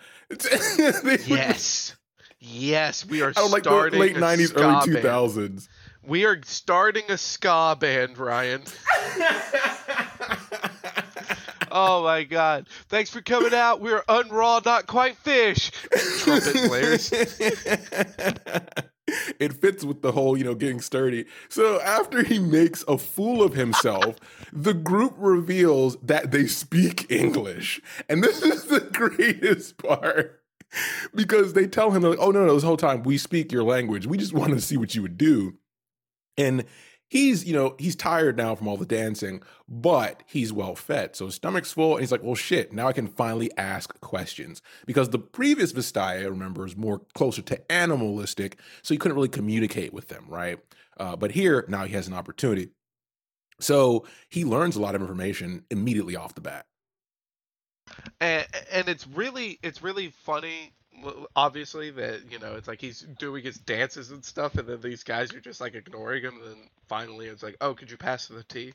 yes. 1.26 1.96
Yes, 2.42 3.06
we 3.06 3.22
are 3.22 3.34
oh, 3.38 3.48
like 3.48 3.64
starting 3.64 4.00
late 4.00 4.18
nineties, 4.18 4.54
early 4.54 4.86
two 4.86 5.02
thousands. 5.02 5.70
We 6.04 6.26
are 6.26 6.42
starting 6.44 7.04
a 7.10 7.18
ska 7.18 7.78
band, 7.80 8.18
Ryan. 8.18 8.64
Oh 11.72 12.04
my 12.04 12.24
god. 12.24 12.68
Thanks 12.88 13.10
for 13.10 13.22
coming 13.22 13.54
out. 13.54 13.82
We're 13.82 14.04
unraw, 14.04 14.64
not 14.66 14.88
quite 14.88 15.16
fish. 15.18 15.72
Trumpet 16.20 16.56
players. 16.68 17.12
it 19.40 19.54
fits 19.54 19.84
with 19.84 20.02
the 20.02 20.12
whole, 20.12 20.38
you 20.38 20.44
know, 20.44 20.56
getting 20.56 20.82
sturdy. 20.82 21.26
So 21.50 21.80
after 21.82 22.24
he 22.24 22.40
makes 22.40 22.84
a 22.88 22.98
fool 22.98 23.44
of 23.44 23.54
himself, 23.54 24.16
the 24.54 24.74
group 24.74 25.14
reveals 25.18 25.98
that 25.98 26.32
they 26.32 26.48
speak 26.48 27.10
English. 27.12 27.82
And 28.08 28.24
this 28.24 28.42
is 28.42 28.66
the 28.66 28.82
greatest 28.94 29.78
part. 29.78 30.42
Because 31.16 31.54
they 31.54 31.66
tell 31.66 31.90
him, 31.90 32.04
like, 32.04 32.20
oh, 32.22 32.30
no, 32.30 32.46
no, 32.46 32.54
this 32.54 32.64
whole 32.64 32.78
time 32.78 33.02
we 33.02 33.18
speak 33.18 33.52
your 33.52 33.64
language. 33.64 34.06
We 34.06 34.20
just 34.20 34.34
wanted 34.34 34.54
to 34.54 34.62
see 34.62 34.78
what 34.78 34.94
you 34.94 35.02
would 35.02 35.18
do. 35.18 35.56
And 36.38 36.64
he's 37.10 37.44
you 37.46 37.54
know 37.54 37.76
he's 37.78 37.96
tired 37.96 38.38
now 38.38 38.56
from 38.56 38.68
all 38.68 38.78
the 38.78 38.86
dancing 38.86 39.42
but 39.68 40.24
he's 40.26 40.54
well 40.54 40.76
fed. 40.76 41.16
So 41.16 41.26
his 41.26 41.36
stomach's 41.36 41.74
full 41.74 41.94
and 41.94 42.02
he's 42.02 42.12
like 42.12 42.24
well 42.24 42.36
shit 42.36 42.72
now 42.72 42.88
i 42.88 42.94
can 42.94 43.08
finally 43.08 43.52
ask 43.58 44.00
questions. 44.02 44.62
Because 44.86 45.10
the 45.10 45.20
previous 45.20 45.74
vastaya 45.74 46.30
remember 46.30 46.66
is 46.66 46.78
more 46.78 47.02
closer 47.14 47.42
to 47.44 47.72
animalistic 47.72 48.60
so 48.82 48.94
he 48.94 48.98
couldn't 48.98 49.16
really 49.16 49.30
communicate 49.30 49.94
with 49.94 50.08
them 50.08 50.26
right? 50.28 50.60
Uh, 50.98 51.16
but 51.16 51.32
here 51.32 51.66
now 51.68 51.86
he 51.86 51.94
has 51.94 52.08
an 52.08 52.14
opportunity. 52.14 52.70
So 53.60 54.06
he 54.30 54.46
learns 54.46 54.76
a 54.76 54.82
lot 54.82 54.96
of 54.96 55.02
information 55.02 55.66
immediately 55.70 56.16
off 56.16 56.36
the 56.36 56.42
bat. 56.42 56.66
And, 58.22 58.46
and 58.72 58.88
it's 58.88 59.08
really 59.08 59.60
it's 59.64 59.82
really 59.82 60.10
funny 60.10 60.74
obviously 61.36 61.92
that 61.92 62.32
you 62.32 62.40
know 62.40 62.56
it's 62.56 62.68
like 62.68 62.82
he's 62.82 63.02
doing 63.18 63.44
his 63.44 63.58
dances 63.58 64.12
and 64.12 64.24
stuff 64.24 64.58
and 64.58 64.68
then 64.68 64.82
these 64.82 65.04
guys 65.04 65.34
are 65.34 65.40
just 65.40 65.62
like 65.62 65.76
ignoring 65.76 66.24
him 66.24 66.36
and 66.36 66.44
then 66.44 66.70
finally 66.88 67.28
it's 67.28 67.44
like 67.44 67.56
oh 67.62 67.74
could 67.74 67.90
you 67.90 67.98
pass 67.98 68.28
the 68.28 68.44
tea? 68.44 68.74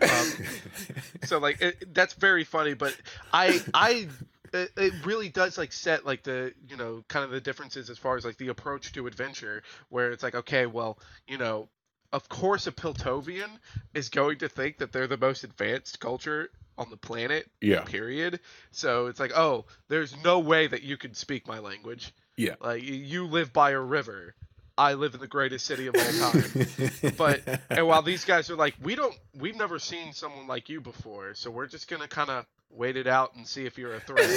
Um, 0.00 0.32
so 1.24 1.38
like 1.38 1.60
it, 1.60 1.94
that's 1.94 2.14
very 2.14 2.44
funny 2.44 2.74
but 2.74 2.96
i 3.32 3.60
i 3.74 4.08
it, 4.52 4.70
it 4.76 5.06
really 5.06 5.28
does 5.28 5.58
like 5.58 5.72
set 5.72 6.04
like 6.04 6.22
the 6.22 6.52
you 6.68 6.76
know 6.76 7.04
kind 7.08 7.24
of 7.24 7.30
the 7.30 7.40
differences 7.40 7.90
as 7.90 7.98
far 7.98 8.16
as 8.16 8.24
like 8.24 8.36
the 8.38 8.48
approach 8.48 8.92
to 8.92 9.06
adventure 9.06 9.62
where 9.88 10.10
it's 10.10 10.22
like 10.22 10.34
okay 10.34 10.66
well 10.66 10.98
you 11.26 11.38
know 11.38 11.68
of 12.12 12.28
course 12.28 12.66
a 12.66 12.72
piltovian 12.72 13.48
is 13.94 14.08
going 14.08 14.38
to 14.38 14.48
think 14.48 14.78
that 14.78 14.92
they're 14.92 15.06
the 15.06 15.16
most 15.16 15.44
advanced 15.44 16.00
culture 16.00 16.50
on 16.78 16.90
the 16.90 16.96
planet. 16.96 17.48
Yeah. 17.60 17.82
Period. 17.82 18.40
So 18.70 19.06
it's 19.06 19.20
like, 19.20 19.32
oh, 19.36 19.66
there's 19.88 20.14
no 20.24 20.38
way 20.38 20.66
that 20.66 20.82
you 20.82 20.96
can 20.96 21.14
speak 21.14 21.46
my 21.46 21.58
language. 21.58 22.12
Yeah. 22.36 22.54
Like 22.60 22.82
you 22.82 23.26
live 23.26 23.52
by 23.52 23.70
a 23.70 23.80
river. 23.80 24.34
I 24.78 24.94
live 24.94 25.12
in 25.12 25.20
the 25.20 25.26
greatest 25.26 25.66
city 25.66 25.88
of 25.88 25.94
all 25.94 26.30
time. 26.30 27.12
but 27.18 27.42
and 27.68 27.86
while 27.86 28.00
these 28.00 28.24
guys 28.24 28.48
are 28.50 28.56
like, 28.56 28.74
we 28.82 28.94
don't, 28.94 29.14
we've 29.38 29.56
never 29.56 29.78
seen 29.78 30.14
someone 30.14 30.46
like 30.46 30.70
you 30.70 30.80
before, 30.80 31.34
so 31.34 31.50
we're 31.50 31.66
just 31.66 31.86
gonna 31.88 32.08
kind 32.08 32.30
of 32.30 32.46
wait 32.70 32.96
it 32.96 33.06
out 33.06 33.34
and 33.34 33.46
see 33.46 33.66
if 33.66 33.76
you're 33.76 33.94
a 33.94 34.00
threat. 34.00 34.28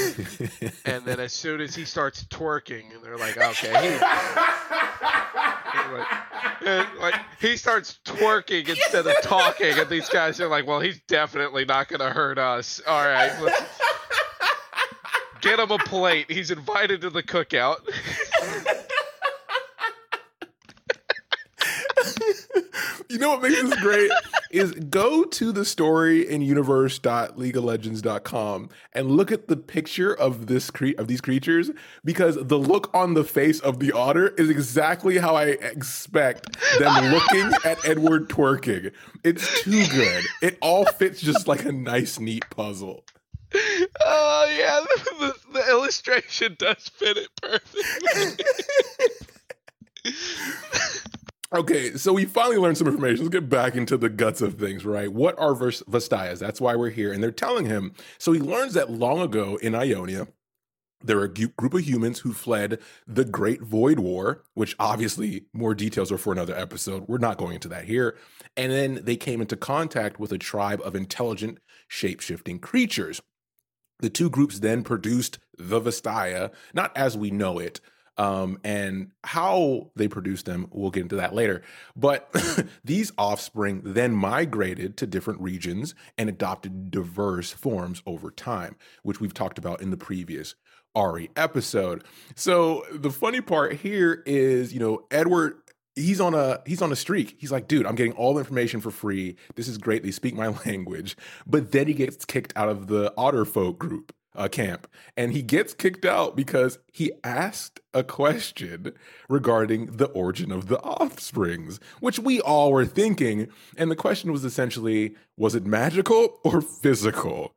and 0.86 1.06
then 1.06 1.22
as 1.22 1.32
soon 1.32 1.62
as 1.62 1.74
he 1.76 1.86
starts 1.86 2.26
twerking, 2.26 2.94
and 2.94 3.02
they're 3.02 3.18
like, 3.18 3.38
okay, 3.38 3.70
he, 3.70 4.00
like, 5.94 6.08
like 7.00 7.16
he 7.40 7.58
starts 7.58 8.00
twerking 8.06 8.68
instead 8.70 9.06
of 9.06 9.16
talking, 9.22 9.78
and 9.78 9.90
these 9.90 10.10
guys 10.10 10.40
are 10.40 10.48
like, 10.48 10.66
"Well, 10.66 10.80
he's 10.80 11.02
definitely 11.02 11.66
not 11.66 11.88
going 11.88 12.00
to 12.00 12.10
hurt 12.10 12.38
us." 12.38 12.82
All 12.88 13.06
right, 13.06 13.32
let's 13.42 13.64
get 15.42 15.60
him 15.60 15.72
a 15.72 15.78
plate. 15.78 16.32
He's 16.32 16.52
invited 16.52 17.02
to 17.02 17.10
the 17.10 17.24
cookout. 17.24 17.78
you 23.10 23.18
know 23.18 23.30
what 23.30 23.42
makes 23.42 23.62
this 23.62 23.80
great 23.80 24.12
is 24.54 24.72
go 24.72 25.26
to 25.26 25.52
the 25.52 25.66
story 25.66 26.28
in 26.28 26.42
universe.leagueoflegends.com 26.42 28.70
and 28.94 29.12
look 29.12 29.32
at 29.32 29.48
the 29.48 29.58
picture 29.58 30.14
of 30.14 30.48
this 30.48 30.70
cre- 30.70 30.92
of 30.98 31.08
these 31.08 31.22
creatures 31.22 31.72
because 32.06 32.36
the 32.36 32.60
look 32.60 32.94
on 32.94 33.16
the 33.16 33.24
face 33.24 33.60
of 33.60 33.80
the 33.80 33.92
otter 33.92 34.30
is 34.38 34.50
exactly 34.50 35.18
how 35.18 35.36
I 35.36 35.46
expect 35.46 36.56
them 36.80 37.06
looking 37.12 37.52
at 37.66 37.84
Edward 37.86 38.30
twerking. 38.30 38.94
It's 39.24 39.64
too 39.64 39.88
good. 39.88 40.24
It 40.42 40.58
all 40.62 40.86
fits 40.86 41.20
just 41.20 41.48
like 41.48 41.66
a 41.66 41.72
nice, 41.72 42.20
neat 42.20 42.46
puzzle. 42.50 43.04
Oh 44.06 44.56
yeah, 44.58 44.80
the, 45.20 45.20
the, 45.20 45.36
the 45.60 45.70
illustration 45.70 46.56
does 46.58 46.90
fit 46.90 47.18
it 47.18 47.30
perfectly. 47.42 47.82
Okay, 51.54 51.94
so 51.98 52.14
we 52.14 52.26
finally 52.26 52.58
learned 52.58 52.80
some 52.80 52.88
information. 52.88 53.26
Let's 53.26 53.32
get 53.32 53.48
back 53.48 53.76
into 53.76 53.96
the 53.96 54.10
guts 54.10 54.42
of 54.42 54.56
things, 54.56 54.86
right? 54.86 55.14
What 55.14 55.38
are 55.38 55.54
Vastayas? 55.54 56.40
That's 56.40 56.60
why 56.60 56.76
we're 56.76 56.90
here. 56.90 57.14
And 57.14 57.22
they're 57.22 57.32
telling 57.32 57.68
him. 57.68 57.94
So 58.18 58.32
he 58.32 58.40
learns 58.40 58.74
that 58.74 58.90
long 58.90 59.20
ago 59.20 59.58
in 59.58 59.76
Ionia, 59.76 60.30
there 61.04 61.18
were 61.18 61.26
a 61.26 61.30
group 61.30 61.76
of 61.76 61.88
humans 61.88 62.20
who 62.20 62.34
fled 62.34 62.80
the 63.06 63.24
Great 63.24 63.62
Void 63.62 64.00
War, 64.00 64.42
which 64.56 64.76
obviously 64.80 65.46
more 65.54 65.76
details 65.76 66.12
are 66.12 66.18
for 66.18 66.34
another 66.34 66.58
episode. 66.58 67.08
We're 67.08 67.20
not 67.20 67.38
going 67.38 67.54
into 67.54 67.68
that 67.68 67.86
here. 67.86 68.18
And 68.58 68.72
then 68.72 69.02
they 69.04 69.16
came 69.16 69.40
into 69.40 69.56
contact 69.56 70.20
with 70.20 70.32
a 70.32 70.40
tribe 70.40 70.82
of 70.84 70.96
intelligent, 70.96 71.60
shape 71.88 72.22
shifting 72.22 72.58
creatures. 72.58 73.22
The 74.00 74.10
two 74.10 74.32
groups 74.32 74.60
then 74.60 74.84
produced 74.84 75.38
the 75.56 75.80
Vastaya, 75.80 76.52
not 76.74 76.98
as 76.98 77.16
we 77.16 77.30
know 77.30 77.60
it, 77.60 77.80
um, 78.18 78.60
and 78.64 79.12
how 79.24 79.92
they 79.96 80.08
produced 80.08 80.46
them, 80.46 80.68
we'll 80.72 80.92
get 80.92 81.04
into 81.04 81.16
that 81.18 81.34
later. 81.34 81.62
But 81.96 82.34
these 82.84 83.12
offspring 83.18 83.82
then 83.84 84.14
migrated 84.14 84.98
to 84.98 85.08
different 85.08 85.42
regions 85.42 85.96
and 86.18 86.30
adopted 86.30 86.92
diverse 86.92 87.52
forms 87.52 88.02
over 88.06 88.32
time, 88.32 88.76
which 89.04 89.20
we've 89.20 89.34
talked 89.34 89.58
about 89.58 89.82
in 89.82 89.90
the 89.90 89.98
previous 89.98 90.56
Ari 90.96 91.32
episode. 91.36 92.04
So 92.36 92.84
the 92.92 93.10
funny 93.10 93.42
part 93.42 93.74
here 93.74 94.22
is, 94.26 94.74
you 94.74 94.80
know, 94.80 95.06
Edward 95.10 95.56
he's 95.96 96.20
on 96.20 96.34
a 96.34 96.62
he's 96.66 96.82
on 96.82 96.92
a 96.92 96.96
streak. 96.96 97.36
He's 97.40 97.52
like, 97.52 97.68
dude, 97.68 97.86
I'm 97.86 97.96
getting 97.96 98.14
all 98.14 98.34
the 98.34 98.40
information 98.40 98.82
for 98.82 98.92
free. 98.92 99.36
This 99.56 99.68
is 99.68 99.78
great. 99.78 100.04
They 100.04 100.12
speak 100.12 100.36
my 100.36 100.48
language. 100.66 101.18
But 101.46 101.72
then 101.72 101.88
he 101.88 101.94
gets 101.94 102.26
kicked 102.26 102.54
out 102.56 102.70
of 102.70 102.88
the 102.88 103.14
Otter 103.18 103.46
folk 103.46 103.80
group 103.80 104.14
uh, 104.36 104.48
camp. 104.48 104.88
And 105.16 105.32
he 105.32 105.42
gets 105.42 105.74
kicked 105.74 106.06
out 106.06 106.36
because 106.36 106.80
he 106.92 107.12
asked 107.24 107.80
a 107.94 108.04
question 108.04 108.94
regarding 109.30 109.98
the 109.98 110.08
origin 110.08 110.52
of 110.52 110.68
the 110.68 110.80
offsprings, 110.80 111.80
which 112.00 112.20
we 112.20 112.42
all 112.42 112.72
were 112.72 112.86
thinking. 112.86 113.48
And 113.78 113.92
the 113.92 113.96
question 113.96 114.32
was 114.32 114.44
essentially 114.44 115.16
was 115.38 115.56
it 115.56 115.66
magical 115.66 116.40
or 116.44 116.62
physical? 116.62 117.54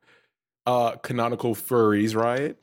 Uh, 0.65 0.97
canonical 0.97 1.55
furries, 1.55 2.15
right? 2.15 2.55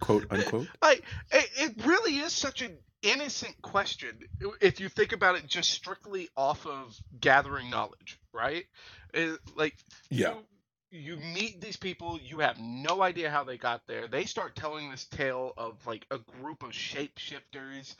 quote 0.00 0.26
unquote. 0.30 0.66
Like 0.82 1.04
it, 1.30 1.48
it 1.56 1.86
really 1.86 2.16
is 2.16 2.32
such 2.32 2.60
an 2.60 2.76
innocent 3.02 3.54
question 3.62 4.18
if 4.60 4.80
you 4.80 4.88
think 4.88 5.12
about 5.12 5.36
it 5.36 5.46
just 5.46 5.70
strictly 5.70 6.28
off 6.36 6.66
of 6.66 6.96
gathering 7.20 7.70
knowledge, 7.70 8.18
right? 8.32 8.64
It, 9.14 9.38
like 9.56 9.76
Yeah. 10.10 10.30
you, 10.34 10.36
you 10.92 11.18
meet 11.18 11.60
these 11.60 11.76
people, 11.78 12.20
you 12.22 12.40
have 12.40 12.58
no 12.60 13.02
idea 13.02 13.30
how 13.30 13.44
they 13.44 13.58
got 13.58 13.86
there. 13.88 14.08
They 14.08 14.26
start 14.26 14.56
telling 14.56 14.90
this 14.90 15.06
tale 15.06 15.54
of 15.58 15.86
like 15.86 16.06
a 16.12 16.18
group 16.18 16.62
of 16.64 16.70
shapeshifters 16.70 17.96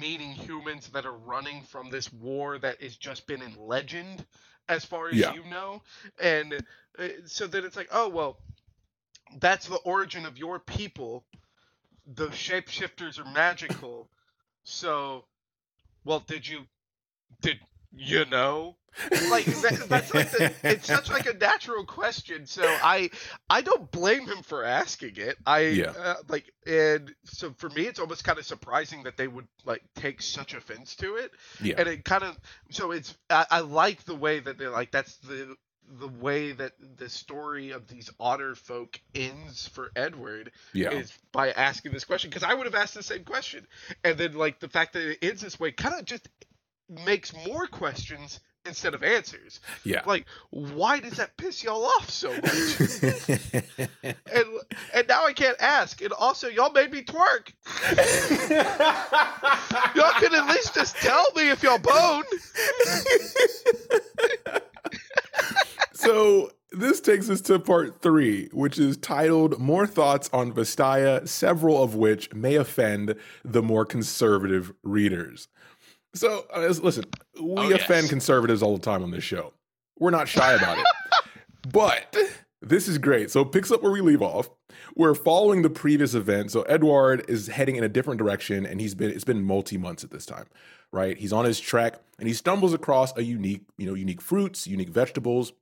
meeting 0.00 0.32
humans 0.32 0.90
that 0.90 1.06
are 1.06 1.16
running 1.16 1.62
from 1.64 1.90
this 1.90 2.12
war 2.12 2.58
that 2.60 2.82
has 2.82 2.96
just 2.96 3.26
been 3.28 3.42
in 3.42 3.54
legend 3.58 4.26
as 4.68 4.84
far 4.86 5.10
as 5.10 5.26
Yeah. 5.26 5.28
you 5.28 5.44
know. 5.50 5.82
And 6.22 6.54
uh, 6.98 7.08
so 7.26 7.48
then 7.48 7.64
it's 7.64 7.76
like, 7.76 7.90
oh 7.92 8.08
well, 8.10 8.38
that's 9.40 9.68
the 9.68 9.76
origin 9.78 10.26
of 10.26 10.38
your 10.38 10.60
people. 10.60 11.24
The 12.16 12.28
shapeshifters 12.28 13.18
are 13.18 13.30
magical. 13.32 14.10
So, 14.64 15.26
well, 16.04 16.20
did 16.26 16.48
you 16.48 16.62
did 17.42 17.58
you 17.96 18.24
know? 18.26 18.76
Like 19.30 19.44
that, 19.62 19.86
that's 19.88 20.12
like 20.12 20.30
the, 20.32 20.52
it's 20.64 20.86
such 20.88 21.08
like 21.10 21.26
a 21.26 21.34
natural 21.34 21.84
question. 21.84 22.46
So 22.46 22.64
I 22.64 23.10
I 23.48 23.60
don't 23.60 23.88
blame 23.92 24.26
him 24.26 24.42
for 24.42 24.64
asking 24.64 25.12
it. 25.16 25.36
I 25.46 25.60
Yeah. 25.60 25.90
uh, 25.90 26.14
like 26.28 26.52
and 26.66 27.14
so 27.24 27.52
for 27.58 27.68
me 27.70 27.82
it's 27.82 28.00
almost 28.00 28.24
kind 28.24 28.38
of 28.38 28.44
surprising 28.46 29.04
that 29.04 29.16
they 29.16 29.28
would 29.28 29.46
like 29.64 29.82
take 29.94 30.20
such 30.20 30.54
offense 30.54 30.96
to 30.96 31.14
it 31.16 31.30
Yeah. 31.62 31.76
and 31.78 31.88
it 31.88 32.04
kind 32.04 32.24
of 32.24 32.36
so 32.70 32.90
it's 32.90 33.16
I, 33.30 33.46
I 33.50 33.60
like 33.60 34.04
the 34.04 34.16
way 34.16 34.40
that 34.40 34.58
they're 34.58 34.70
like 34.70 34.90
that's 34.90 35.16
the 35.18 35.54
the 36.00 36.08
way 36.08 36.52
that 36.52 36.72
the 36.96 37.08
story 37.08 37.70
of 37.70 37.86
these 37.88 38.10
otter 38.20 38.54
folk 38.54 39.00
ends 39.14 39.66
for 39.68 39.90
Edward 39.96 40.50
Yeah. 40.74 40.90
is 40.90 41.12
by 41.32 41.50
asking 41.52 41.92
this 41.92 42.04
question 42.04 42.30
because 42.30 42.42
I 42.42 42.52
would 42.52 42.66
have 42.66 42.74
asked 42.74 42.94
the 42.94 43.02
same 43.02 43.24
question 43.24 43.66
and 44.02 44.18
then 44.18 44.34
like 44.34 44.58
the 44.58 44.68
fact 44.68 44.94
that 44.94 45.08
it 45.12 45.18
ends 45.22 45.40
this 45.40 45.58
way 45.60 45.70
kind 45.72 45.94
of 45.98 46.04
just 46.04 46.28
makes 46.88 47.34
more 47.46 47.66
questions 47.66 48.40
instead 48.66 48.94
of 48.94 49.02
answers. 49.02 49.60
Yeah. 49.84 50.02
like 50.06 50.26
why 50.50 51.00
does 51.00 51.14
that 51.14 51.36
piss 51.36 51.62
y'all 51.64 51.84
off 51.84 52.10
so 52.10 52.30
much? 52.32 53.88
And 54.30 54.44
and 54.94 55.08
now 55.08 55.24
I 55.26 55.32
can't 55.32 55.56
ask. 55.60 56.00
And 56.02 56.12
also 56.12 56.48
y'all 56.48 56.70
made 56.72 56.92
me 56.92 57.02
twerk. 57.02 57.52
Y'all 59.94 60.12
could 60.18 60.34
at 60.34 60.46
least 60.48 60.74
just 60.74 60.96
tell 60.96 61.26
me 61.34 61.50
if 61.50 61.62
y'all 61.62 61.78
bone. 61.78 62.24
So 65.94 66.52
this 66.70 67.00
takes 67.00 67.28
us 67.28 67.40
to 67.42 67.58
part 67.58 68.00
three, 68.00 68.48
which 68.52 68.78
is 68.78 68.96
titled 68.96 69.58
More 69.58 69.86
Thoughts 69.86 70.30
on 70.32 70.52
Vastaya, 70.52 71.26
several 71.28 71.82
of 71.82 71.96
which 71.96 72.32
may 72.32 72.54
offend 72.54 73.16
the 73.44 73.62
more 73.62 73.84
conservative 73.84 74.72
readers. 74.82 75.48
So, 76.14 76.46
uh, 76.54 76.60
listen, 76.82 77.04
we 77.40 77.52
Oh, 77.56 77.68
yes. 77.68 77.82
offend 77.82 78.08
conservatives 78.08 78.62
all 78.62 78.76
the 78.76 78.82
time 78.82 79.02
on 79.02 79.10
this 79.10 79.24
show. 79.24 79.52
We're 79.98 80.10
not 80.10 80.28
shy 80.28 80.52
about 80.54 80.78
it. 80.78 80.86
but 81.72 82.16
this 82.62 82.88
is 82.88 82.98
great. 82.98 83.30
So, 83.30 83.42
it 83.42 83.52
picks 83.52 83.70
up 83.70 83.82
where 83.82 83.92
we 83.92 84.00
leave 84.00 84.22
off. 84.22 84.48
We're 84.96 85.14
following 85.14 85.62
the 85.62 85.70
previous 85.70 86.14
event. 86.14 86.50
So, 86.50 86.62
Edward 86.62 87.24
is 87.28 87.48
heading 87.48 87.76
in 87.76 87.84
a 87.84 87.88
different 87.88 88.18
direction, 88.18 88.64
and 88.66 88.80
he's 88.80 88.94
been, 88.94 89.10
it's 89.10 89.24
been 89.24 89.42
multi 89.42 89.76
months 89.76 90.02
at 90.04 90.10
this 90.10 90.24
time, 90.26 90.46
right? 90.92 91.16
He's 91.16 91.32
on 91.32 91.44
his 91.44 91.60
trek 91.60 92.00
and 92.18 92.26
he 92.26 92.34
stumbles 92.34 92.72
across 92.74 93.16
a 93.16 93.22
unique, 93.22 93.62
you 93.76 93.86
know, 93.86 93.94
unique 93.94 94.20
fruits, 94.22 94.66
unique 94.66 94.88
vegetables. 94.90 95.52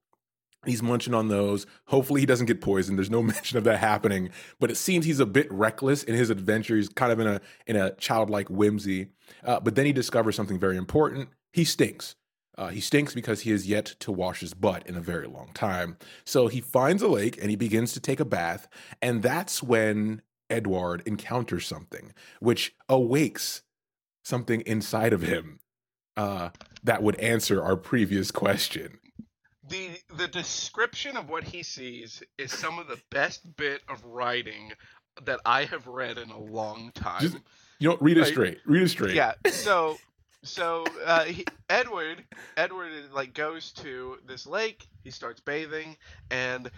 He's 0.66 0.82
munching 0.82 1.14
on 1.14 1.28
those. 1.28 1.66
Hopefully, 1.86 2.20
he 2.20 2.26
doesn't 2.26 2.46
get 2.46 2.60
poisoned. 2.60 2.98
There's 2.98 3.10
no 3.10 3.22
mention 3.34 3.58
of 3.58 3.64
that 3.64 3.78
happening, 3.78 4.30
but 4.60 4.70
it 4.70 4.76
seems 4.76 5.04
he's 5.04 5.20
a 5.20 5.26
bit 5.26 5.50
reckless 5.52 6.02
in 6.02 6.14
his 6.14 6.30
adventure. 6.30 6.76
He's 6.76 6.88
kind 6.88 7.12
of 7.12 7.20
in 7.20 7.26
a 7.26 7.40
in 7.66 7.76
a 7.76 7.92
childlike 7.94 8.48
whimsy. 8.48 9.08
Uh, 9.44 9.60
but 9.60 9.74
then 9.74 9.86
he 9.86 9.92
discovers 9.92 10.36
something 10.36 10.58
very 10.58 10.76
important. 10.76 11.28
He 11.52 11.64
stinks. 11.64 12.16
Uh, 12.58 12.68
he 12.68 12.80
stinks 12.80 13.12
because 13.12 13.42
he 13.42 13.50
has 13.50 13.66
yet 13.66 13.84
to 14.00 14.10
wash 14.10 14.40
his 14.40 14.54
butt 14.54 14.86
in 14.86 14.96
a 14.96 15.00
very 15.00 15.26
long 15.26 15.50
time. 15.52 15.98
So 16.24 16.48
he 16.48 16.60
finds 16.60 17.02
a 17.02 17.08
lake 17.08 17.38
and 17.40 17.50
he 17.50 17.56
begins 17.56 17.92
to 17.92 18.00
take 18.00 18.18
a 18.18 18.24
bath, 18.24 18.66
and 19.02 19.22
that's 19.22 19.62
when 19.62 20.22
Edward 20.48 21.02
encounters 21.06 21.66
something 21.66 22.14
which 22.40 22.74
awakes 22.88 23.62
something 24.24 24.60
inside 24.62 25.12
of 25.12 25.22
him 25.22 25.60
uh, 26.16 26.50
that 26.82 27.02
would 27.02 27.16
answer 27.16 27.62
our 27.62 27.76
previous 27.76 28.30
question. 28.30 28.98
The 29.68 29.90
the 30.16 30.28
description 30.28 31.16
of 31.16 31.28
what 31.28 31.44
he 31.44 31.62
sees 31.62 32.22
is 32.38 32.52
some 32.52 32.78
of 32.78 32.86
the 32.88 33.00
best 33.10 33.56
bit 33.56 33.82
of 33.88 34.04
writing 34.04 34.72
that 35.24 35.40
I 35.44 35.64
have 35.64 35.86
read 35.86 36.18
in 36.18 36.30
a 36.30 36.38
long 36.38 36.92
time. 36.94 37.20
Just- 37.20 37.38
You 37.78 37.90
know, 37.90 37.98
read 38.00 38.16
it 38.18 38.26
straight. 38.26 38.58
Read 38.66 38.82
it 38.82 38.88
straight. 38.88 39.14
yeah. 39.14 39.32
So 39.50 39.96
so 40.42 40.84
uh, 41.04 41.24
he, 41.24 41.44
Edward 41.68 42.22
Edward 42.56 42.92
like 43.12 43.34
goes 43.34 43.72
to 43.72 44.18
this 44.26 44.46
lake. 44.46 44.86
He 45.04 45.10
starts 45.10 45.40
bathing 45.40 45.96
and 46.30 46.70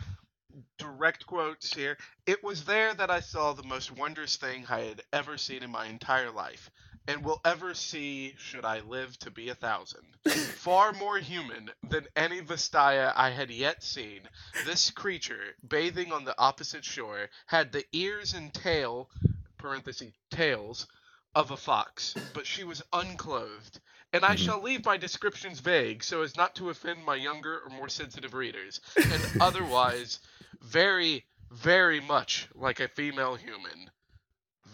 direct 0.78 1.26
quotes 1.26 1.72
here. 1.74 1.96
It 2.26 2.42
was 2.42 2.64
there 2.64 2.94
that 2.94 3.10
I 3.10 3.20
saw 3.20 3.52
the 3.52 3.62
most 3.62 3.96
wondrous 3.96 4.36
thing 4.36 4.64
I 4.68 4.80
had 4.80 5.02
ever 5.12 5.36
seen 5.36 5.62
in 5.62 5.70
my 5.70 5.86
entire 5.86 6.30
life. 6.30 6.70
And 7.08 7.24
will 7.24 7.40
ever 7.44 7.74
see, 7.74 8.34
should 8.38 8.66
I 8.66 8.80
live 8.80 9.18
to 9.20 9.30
be 9.30 9.48
a 9.48 9.54
thousand. 9.56 10.04
Far 10.52 10.92
more 10.92 11.18
human 11.18 11.70
than 11.82 12.06
any 12.14 12.42
Vastaya 12.42 13.12
I 13.16 13.30
had 13.30 13.50
yet 13.50 13.82
seen, 13.82 14.28
this 14.60 14.90
creature, 14.90 15.56
bathing 15.66 16.12
on 16.12 16.24
the 16.24 16.38
opposite 16.38 16.84
shore, 16.84 17.30
had 17.46 17.72
the 17.72 17.86
ears 17.92 18.34
and 18.34 18.52
tail, 18.54 19.10
parenthesis, 19.58 20.12
tails, 20.30 20.86
of 21.34 21.50
a 21.50 21.56
fox, 21.56 22.16
but 22.34 22.46
she 22.46 22.64
was 22.64 22.82
unclothed. 22.92 23.80
And 24.12 24.24
I 24.24 24.36
Mhm. 24.36 24.38
shall 24.38 24.62
leave 24.62 24.84
my 24.84 24.98
descriptions 24.98 25.60
vague 25.60 26.04
so 26.04 26.22
as 26.22 26.36
not 26.36 26.54
to 26.56 26.70
offend 26.70 27.04
my 27.04 27.16
younger 27.16 27.60
or 27.60 27.70
more 27.70 27.88
sensitive 27.88 28.34
readers, 28.34 28.80
and 29.10 29.26
otherwise 29.40 30.20
very, 30.60 31.26
very 31.50 32.00
much 32.00 32.48
like 32.54 32.80
a 32.80 32.88
female 32.88 33.36
human. 33.36 33.90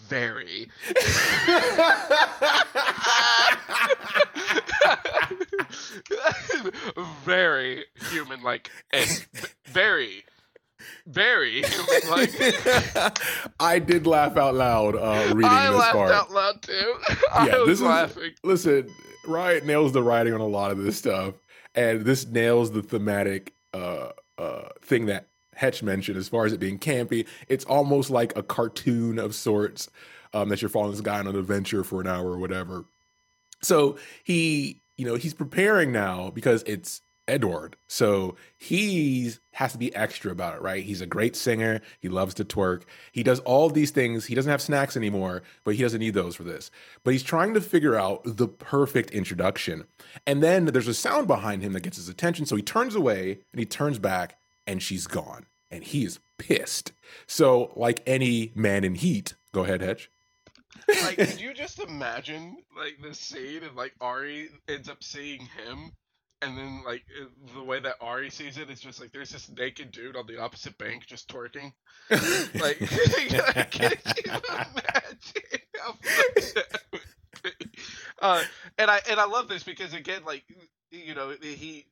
Very. 0.09 0.69
very 7.25 7.85
human 8.11 8.43
like 8.43 8.71
and 8.93 9.27
very 9.67 10.25
very 11.07 11.63
human 11.63 12.11
like 12.11 12.31
I 13.61 13.79
did 13.79 14.07
laugh 14.07 14.37
out 14.37 14.55
loud 14.55 14.97
uh, 14.97 15.35
reading 15.35 15.51
I 15.51 15.71
this 15.71 15.79
laughed 15.79 15.93
part. 15.95 16.11
out 16.13 16.31
loud 16.33 16.63
too. 16.63 16.95
I 17.33 17.47
Yeah, 17.47 17.57
was 17.59 17.67
this 17.69 17.79
is- 17.79 17.83
laughing. 17.83 18.31
Listen, 18.43 18.89
Riot 19.27 19.65
nails 19.65 19.93
the 19.93 20.03
writing 20.03 20.35
on 20.35 20.41
a 20.41 20.47
lot 20.47 20.71
of 20.71 20.79
this 20.79 20.99
stuff, 20.99 21.35
and 21.75 22.03
this 22.03 22.27
nails 22.27 22.71
the 22.73 22.83
thematic 22.83 23.55
uh, 23.73 24.11
uh, 24.37 24.69
thing 24.83 25.07
that 25.07 25.27
Hetch 25.55 25.83
mentioned 25.83 26.17
as 26.17 26.29
far 26.29 26.47
as 26.47 26.53
it 26.53 26.61
being 26.61 26.79
campy. 26.79 27.27
It's 27.49 27.65
almost 27.65 28.11
like 28.11 28.37
a 28.37 28.43
cartoon 28.43 29.19
of 29.19 29.35
sorts 29.35 29.89
um, 30.33 30.49
that 30.49 30.61
you're 30.61 30.69
following 30.69 30.93
this 30.93 31.01
guy 31.01 31.19
on 31.19 31.27
an 31.27 31.37
adventure 31.37 31.85
for 31.85 32.01
an 32.01 32.07
hour 32.07 32.33
or 32.33 32.39
whatever. 32.39 32.85
So 33.63 33.97
he, 34.23 34.81
you 34.97 35.07
know, 35.07 35.15
he's 35.15 35.35
preparing 35.35 35.93
now 35.93 36.31
because 36.31 36.63
it's 36.67 37.01
Edward. 37.27 37.77
So 37.89 38.37
he 38.59 39.33
has 39.53 39.73
to 39.73 39.79
be 39.79 39.95
extra 39.95 40.31
about 40.31 40.57
it, 40.57 40.63
right? 40.63 40.85
He's 40.85 41.01
a 41.01 41.07
great 41.07 41.37
singer. 41.37 41.81
He 42.01 42.09
loves 42.09 42.35
to 42.35 42.45
twerk. 42.45 42.83
He 43.13 43.23
does 43.23 43.41
all 43.41 43.71
these 43.71 43.91
things. 43.91 44.27
He 44.27 44.35
doesn't 44.35 44.51
have 44.51 44.61
snacks 44.61 44.97
anymore, 44.97 45.43
but 45.65 45.75
he 45.75 45.83
doesn't 45.83 46.01
need 46.01 46.15
those 46.15 46.37
for 46.37 46.45
this. 46.45 46.71
But 47.03 47.13
he's 47.13 47.23
trying 47.23 47.55
to 47.55 47.61
figure 47.61 47.97
out 47.97 48.21
the 48.25 48.49
perfect 48.49 49.11
introduction. 49.11 49.85
And 50.27 50.43
then 50.43 50.67
there's 50.67 50.89
a 50.89 50.95
sound 50.95 51.27
behind 51.27 51.63
him 51.63 51.73
that 51.73 51.83
gets 51.83 51.97
his 51.97 52.09
attention. 52.09 52.47
So 52.47 52.57
he 52.57 52.63
turns 52.63 52.95
away 52.95 53.39
and 53.53 53.59
he 53.59 53.65
turns 53.65 53.99
back 53.99 54.39
and 54.67 54.83
she's 54.83 55.07
gone. 55.07 55.47
And 55.71 55.83
he 55.83 56.05
is 56.05 56.21
pissed. 56.39 56.93
So, 57.27 57.73
like 57.77 58.03
any 58.07 58.53
man 58.55 58.85
in 58.85 58.95
heat, 58.95 59.35
go 59.53 59.65
ahead, 59.65 59.81
Hedge. 59.81 60.11
Like, 60.89 61.17
could 61.17 61.41
you 61.41 61.55
just 61.55 61.81
imagine 61.81 62.59
like 62.77 62.99
the 63.03 63.15
scene 63.15 63.63
and 63.63 63.77
like 63.77 63.95
Ari 64.01 64.51
ends 64.69 64.89
up 64.89 65.03
seeing 65.03 65.41
him, 65.41 65.93
and 66.43 66.57
then 66.59 66.83
like 66.85 67.05
the 67.55 67.63
way 67.63 67.81
that 67.81 67.97
Ari 68.01 68.31
sees 68.31 68.59
it 68.59 68.71
is 68.71 68.81
just 68.81 69.01
like 69.01 69.13
there's 69.13 69.31
this 69.31 69.51
naked 69.51 69.91
dude 69.93 70.17
on 70.17 70.27
the 70.27 70.41
opposite 70.41 70.77
bank 70.79 71.07
just 71.07 71.29
twerking. 71.29 71.73
Like, 72.61 72.79
can 72.79 73.29
you 73.31 73.41
imagine 73.41 73.99
how 75.79 75.93
funny 76.03 76.53
that 76.55 76.83
would 76.93 77.01
be? 77.43 77.51
Uh, 78.21 78.43
and 78.79 78.91
I 78.91 79.01
and 79.09 79.19
I 79.19 79.25
love 79.25 79.49
this 79.49 79.63
because 79.63 79.95
again, 79.95 80.23
like 80.25 80.45
you 80.91 81.15
know, 81.15 81.35
he. 81.41 81.87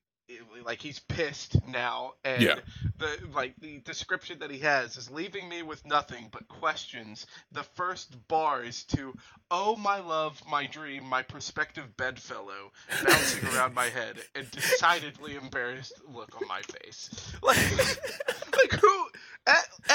Like 0.65 0.81
he's 0.81 0.99
pissed 1.01 1.57
now, 1.69 2.15
and 2.25 2.43
Yeah. 2.43 2.57
the 2.99 3.19
like 3.35 3.55
the 3.61 3.81
description 3.81 4.39
that 4.41 4.51
he 4.51 4.59
has 4.61 4.97
is 4.97 5.11
leaving 5.11 5.49
me 5.49 5.63
with 5.63 5.85
nothing 5.87 6.29
but 6.33 6.49
questions. 6.49 7.27
The 7.53 7.63
first 7.63 8.17
bars 8.29 8.85
to 8.97 9.15
"Oh 9.51 9.77
my 9.77 10.01
love, 10.01 10.41
my 10.51 10.67
dream, 10.67 11.05
my 11.05 11.23
prospective 11.23 11.97
bedfellow" 11.97 12.73
bouncing 13.05 13.49
around 13.55 13.75
my 13.75 13.87
head, 13.87 14.17
and 14.35 14.51
decidedly 14.51 15.37
embarrassed 15.37 15.95
look 16.13 16.35
on 16.41 16.49
my 16.49 16.63
face. 16.63 17.11
Like, 17.43 17.59
like 18.57 18.81
who? 18.81 19.07
Ed- 19.47 19.55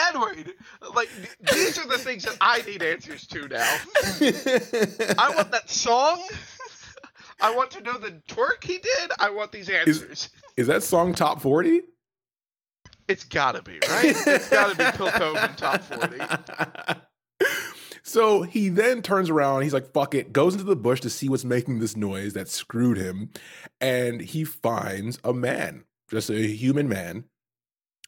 Edward, 0.10 0.52
like 0.96 1.10
th- 1.16 1.54
these 1.54 1.78
are 1.78 1.88
the 1.88 1.98
things 1.98 2.24
that 2.24 2.38
I 2.42 2.62
need 2.64 2.84
answers 2.84 3.26
to 3.28 3.48
now. 3.48 3.78
I 5.18 5.34
want 5.36 5.52
that 5.52 5.70
song. 5.70 6.22
I 7.40 7.56
want 7.56 7.72
to 7.72 7.82
know 7.82 7.98
the 7.98 8.12
twerk 8.28 8.64
he 8.64 8.80
did. 8.80 9.12
I 9.20 9.30
want 9.30 9.52
these 9.52 9.70
answers. 9.70 10.10
Is 10.12 10.30
that 10.66 10.82
song 10.82 11.14
top 11.14 11.40
40? 11.40 11.84
it's 13.08 13.24
gotta 13.24 13.62
be, 13.62 13.80
right? 13.90 14.16
It's 14.28 14.50
gotta 14.50 14.76
be 14.76 14.84
Piltover 14.84 15.56
top 15.56 15.82
40. 15.82 17.00
so 18.04 18.42
he 18.42 18.70
then 18.70 19.02
turns 19.02 19.30
around, 19.30 19.62
he's 19.62 19.74
like, 19.74 19.94
fuck 19.94 20.14
it, 20.14 20.34
goes 20.34 20.54
into 20.54 20.66
the 20.66 20.76
bush 20.76 21.02
to 21.02 21.10
see 21.10 21.30
what's 21.30 21.46
making 21.46 21.80
this 21.80 21.96
noise 21.96 22.34
that 22.34 22.50
screwed 22.50 22.98
him. 22.98 23.30
And 23.80 24.22
he 24.22 24.44
finds 24.44 25.20
a 25.24 25.34
man, 25.34 25.86
just 26.10 26.30
a 26.30 26.48
human 26.48 26.90
man. 26.90 27.26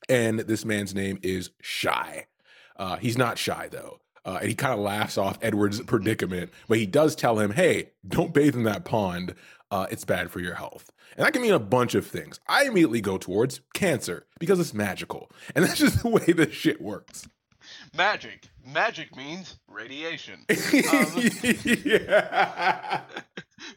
And 0.07 0.39
this 0.39 0.65
man's 0.65 0.93
name 0.93 1.19
is 1.23 1.51
Shy. 1.62 2.27
Uh, 2.75 2.97
he's 2.97 3.17
not 3.17 3.38
shy 3.38 3.69
though. 3.71 3.99
Uh, 4.25 4.38
and 4.41 4.49
he 4.49 4.55
kind 4.55 4.73
of 4.73 4.79
laughs 4.79 5.17
off 5.17 5.39
Edward's 5.41 5.81
predicament, 5.81 6.51
but 6.67 6.77
he 6.77 6.85
does 6.85 7.15
tell 7.15 7.39
him, 7.39 7.51
hey, 7.51 7.91
don't 8.07 8.33
bathe 8.33 8.55
in 8.55 8.63
that 8.63 8.83
pond. 8.83 9.33
Uh, 9.71 9.86
it's 9.91 10.05
bad 10.05 10.32
for 10.32 10.39
your 10.39 10.55
health. 10.55 10.91
And 11.15 11.25
that 11.25 11.34
can 11.34 11.41
mean 11.41 11.53
a 11.53 11.60
bunch 11.60 11.93
of 11.95 12.08
things. 12.08 12.39
I 12.47 12.63
immediately 12.65 13.01
go 13.01 13.17
towards 13.17 13.62
cancer 13.73 14.25
because 14.39 14.60
it's 14.60 14.73
magical. 14.73 15.29
And 15.55 15.65
that's 15.65 15.77
just 15.77 16.03
the 16.03 16.10
way 16.10 16.25
this 16.25 16.53
shit 16.53 16.82
works. 16.82 17.27
Magic. 17.95 18.47
Magic 18.65 19.15
means 19.15 19.58
radiation. 19.67 20.45
Um, 20.49 21.21
yeah. 21.63 23.01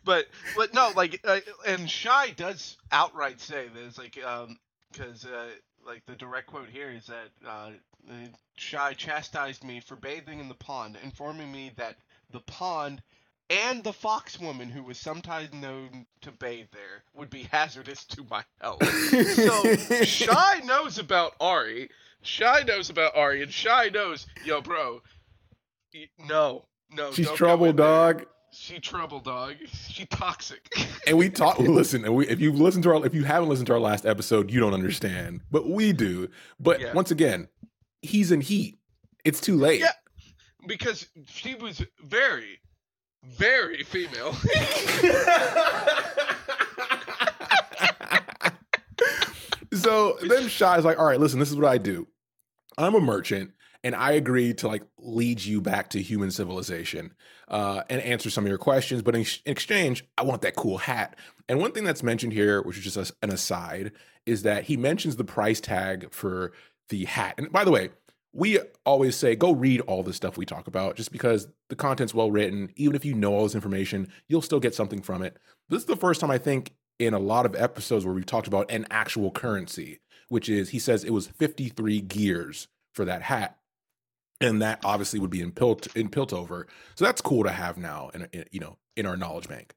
but 0.04 0.26
but 0.56 0.74
no, 0.74 0.92
like 0.94 1.20
uh, 1.24 1.40
and 1.66 1.90
Shy 1.90 2.30
does 2.30 2.76
outright 2.90 3.40
say 3.40 3.66
this, 3.74 3.98
like 3.98 4.18
um, 4.24 4.58
because 4.90 5.24
uh, 5.24 5.48
like 5.86 6.04
the 6.06 6.14
direct 6.14 6.46
quote 6.46 6.68
here 6.68 6.90
is 6.90 7.06
that 7.06 7.30
uh, 7.46 7.70
uh, 8.10 8.14
Shy 8.56 8.92
chastised 8.94 9.64
me 9.64 9.80
for 9.80 9.96
bathing 9.96 10.40
in 10.40 10.48
the 10.48 10.54
pond, 10.54 10.98
informing 11.02 11.50
me 11.50 11.72
that 11.76 11.96
the 12.30 12.40
pond 12.40 13.02
and 13.52 13.84
the 13.84 13.92
fox 13.92 14.40
woman 14.40 14.68
who 14.70 14.82
was 14.82 14.98
sometimes 14.98 15.52
known 15.52 16.06
to 16.22 16.32
bathe 16.32 16.66
there 16.72 17.04
would 17.14 17.28
be 17.30 17.42
hazardous 17.50 18.04
to 18.06 18.24
my 18.30 18.42
health. 18.60 18.82
so 19.34 19.76
Shy 20.04 20.60
knows 20.64 20.98
about 20.98 21.34
Ari. 21.40 21.88
Shy 22.22 22.62
knows 22.66 22.88
about 22.90 23.14
Ari, 23.16 23.42
and 23.42 23.52
Shy 23.52 23.88
knows, 23.92 24.26
yo, 24.44 24.60
bro. 24.60 25.00
No, 26.28 26.64
no. 26.90 27.12
She's 27.12 27.30
trouble, 27.32 27.66
in 27.66 27.76
there. 27.76 27.86
dog. 27.86 28.26
She 28.54 28.78
trouble, 28.80 29.20
dog. 29.20 29.56
She 29.88 30.04
toxic. 30.06 30.68
And 31.06 31.18
we 31.18 31.30
talk. 31.30 31.58
Listen, 31.58 32.04
and 32.04 32.14
we, 32.14 32.28
if 32.28 32.40
you've 32.40 32.60
listened 32.60 32.84
to 32.84 32.90
our, 32.94 33.04
if 33.04 33.12
you 33.12 33.24
haven't 33.24 33.48
listened 33.48 33.66
to 33.66 33.72
our 33.72 33.80
last 33.80 34.06
episode, 34.06 34.52
you 34.52 34.60
don't 34.60 34.72
understand, 34.72 35.40
but 35.50 35.68
we 35.68 35.92
do. 35.92 36.28
But 36.60 36.80
Yeah. 36.80 36.92
once 36.92 37.10
again, 37.10 37.48
he's 38.02 38.30
in 38.30 38.40
heat. 38.40 38.78
It's 39.24 39.40
too 39.40 39.56
late. 39.56 39.80
Yeah. 39.80 39.90
because 40.68 41.08
she 41.26 41.56
was 41.56 41.82
very, 42.04 42.60
very 43.24 43.82
female. 43.84 44.34
so 49.72 50.18
then 50.22 50.48
Shy's 50.48 50.84
like, 50.84 50.98
all 50.98 51.06
right, 51.06 51.20
listen, 51.20 51.38
this 51.38 51.50
is 51.50 51.56
what 51.56 51.70
I 51.70 51.78
do. 51.78 52.06
I'm 52.78 52.94
a 52.94 53.00
merchant, 53.00 53.52
and 53.84 53.94
I 53.94 54.12
agree 54.12 54.54
to 54.54 54.68
like 54.68 54.82
lead 54.98 55.44
you 55.44 55.60
back 55.60 55.90
to 55.90 56.00
human 56.02 56.30
civilization 56.30 57.12
uh, 57.48 57.82
and 57.90 58.00
answer 58.02 58.30
some 58.30 58.44
of 58.44 58.48
your 58.48 58.58
questions. 58.58 59.02
But 59.02 59.14
in, 59.14 59.22
ex- 59.22 59.40
in 59.44 59.52
exchange, 59.52 60.04
I 60.16 60.22
want 60.22 60.42
that 60.42 60.56
cool 60.56 60.78
hat. 60.78 61.16
And 61.48 61.58
one 61.58 61.72
thing 61.72 61.84
that's 61.84 62.02
mentioned 62.02 62.32
here, 62.32 62.62
which 62.62 62.78
is 62.78 62.84
just 62.84 62.96
a- 62.96 63.14
an 63.22 63.30
aside, 63.30 63.92
is 64.26 64.42
that 64.42 64.64
he 64.64 64.76
mentions 64.76 65.16
the 65.16 65.24
price 65.24 65.60
tag 65.60 66.12
for 66.12 66.52
the 66.88 67.04
hat. 67.04 67.34
And 67.38 67.50
by 67.52 67.64
the 67.64 67.70
way, 67.70 67.90
we 68.32 68.58
always 68.86 69.16
say 69.16 69.36
go 69.36 69.52
read 69.52 69.80
all 69.82 70.02
the 70.02 70.12
stuff 70.12 70.36
we 70.36 70.46
talk 70.46 70.66
about 70.66 70.96
just 70.96 71.12
because 71.12 71.48
the 71.68 71.76
content's 71.76 72.14
well 72.14 72.30
written. 72.30 72.70
Even 72.76 72.96
if 72.96 73.04
you 73.04 73.14
know 73.14 73.34
all 73.34 73.42
this 73.42 73.54
information, 73.54 74.10
you'll 74.28 74.42
still 74.42 74.60
get 74.60 74.74
something 74.74 75.02
from 75.02 75.22
it. 75.22 75.36
This 75.68 75.80
is 75.80 75.86
the 75.86 75.96
first 75.96 76.20
time 76.20 76.30
I 76.30 76.38
think 76.38 76.72
in 76.98 77.14
a 77.14 77.18
lot 77.18 77.46
of 77.46 77.54
episodes 77.54 78.04
where 78.04 78.14
we've 78.14 78.26
talked 78.26 78.46
about 78.46 78.70
an 78.70 78.86
actual 78.90 79.30
currency, 79.30 80.00
which 80.28 80.48
is 80.48 80.70
he 80.70 80.78
says 80.78 81.04
it 81.04 81.12
was 81.12 81.26
53 81.26 82.00
gears 82.02 82.68
for 82.94 83.04
that 83.04 83.22
hat. 83.22 83.58
And 84.40 84.60
that 84.60 84.80
obviously 84.84 85.20
would 85.20 85.30
be 85.30 85.40
in 85.40 85.52
Pilt 85.52 85.94
in 85.94 86.08
Piltover. 86.08 86.64
So 86.94 87.04
that's 87.04 87.20
cool 87.20 87.44
to 87.44 87.52
have 87.52 87.78
now 87.78 88.10
in 88.12 88.26
you 88.50 88.60
know 88.60 88.78
in 88.96 89.06
our 89.06 89.16
knowledge 89.16 89.48
bank. 89.48 89.74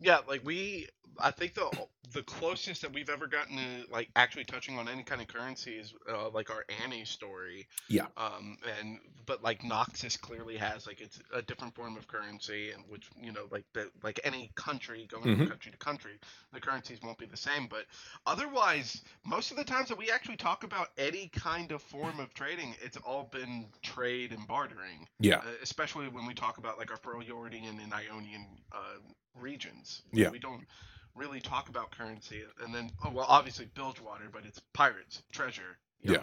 yeah, 0.00 0.18
like 0.28 0.44
we, 0.44 0.88
I 1.18 1.30
think 1.30 1.54
the 1.54 1.70
the 2.12 2.22
closest 2.22 2.82
that 2.82 2.92
we've 2.92 3.08
ever 3.08 3.26
gotten 3.26 3.56
to 3.56 3.90
like 3.90 4.10
actually 4.16 4.44
touching 4.44 4.78
on 4.78 4.86
any 4.88 5.02
kind 5.02 5.20
of 5.22 5.28
currency 5.28 5.72
is 5.72 5.94
uh, 6.10 6.28
like 6.30 6.50
our 6.50 6.64
Annie 6.84 7.04
story. 7.06 7.66
Yeah. 7.88 8.06
Um, 8.18 8.58
and 8.78 8.98
but 9.24 9.42
like 9.42 9.62
Noxus 9.62 10.20
clearly 10.20 10.56
has 10.58 10.86
like 10.86 11.00
it's 11.00 11.18
a 11.32 11.40
different 11.42 11.74
form 11.74 11.96
of 11.96 12.08
currency, 12.08 12.70
and 12.72 12.82
which 12.88 13.08
you 13.20 13.32
know 13.32 13.44
like 13.50 13.64
the 13.72 13.90
like 14.02 14.20
any 14.24 14.50
country 14.54 15.06
going 15.08 15.24
Mhm. 15.24 15.38
from 15.38 15.48
country 15.48 15.72
to 15.72 15.78
country, 15.78 16.12
the 16.52 16.60
currencies 16.60 16.98
won't 17.02 17.18
be 17.18 17.26
the 17.26 17.36
same. 17.36 17.66
But 17.66 17.86
otherwise, 18.26 19.02
most 19.24 19.50
of 19.50 19.56
the 19.56 19.64
times 19.64 19.88
that 19.88 19.98
we 19.98 20.10
actually 20.10 20.36
talk 20.36 20.64
about 20.64 20.88
any 20.98 21.28
kind 21.28 21.72
of 21.72 21.82
form 21.82 22.20
of 22.20 22.34
trading, 22.34 22.74
it's 22.82 22.96
all 22.98 23.24
been 23.32 23.66
trade 23.82 24.32
and 24.32 24.46
bartering. 24.46 25.06
Yeah. 25.20 25.36
Uh, 25.38 25.42
especially 25.62 26.08
when 26.08 26.26
we 26.26 26.34
talk 26.34 26.58
about 26.58 26.78
like 26.78 26.90
our 26.90 26.98
Freljordian 26.98 27.82
and 27.82 27.92
Ionian 27.92 28.46
uh, 28.72 28.98
regions. 29.34 30.02
Yeah. 30.12 30.30
We 30.30 30.38
don't 30.38 30.64
really 31.14 31.40
talk 31.40 31.68
about 31.68 31.90
currency, 31.90 32.42
and 32.64 32.74
then 32.74 32.90
oh, 33.04 33.10
well, 33.10 33.26
obviously 33.28 33.68
Bilgewater, 33.74 34.24
but 34.32 34.44
it's 34.46 34.60
pirates, 34.72 35.22
treasure, 35.32 35.78
Yeah. 36.02 36.18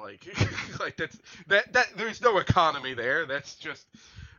Like, 0.00 0.26
like 0.80 0.96
that's 0.96 1.18
that 1.48 1.72
that 1.72 1.88
there's 1.96 2.20
no 2.20 2.38
economy 2.38 2.94
there. 2.94 3.26
That's 3.26 3.54
just 3.54 3.86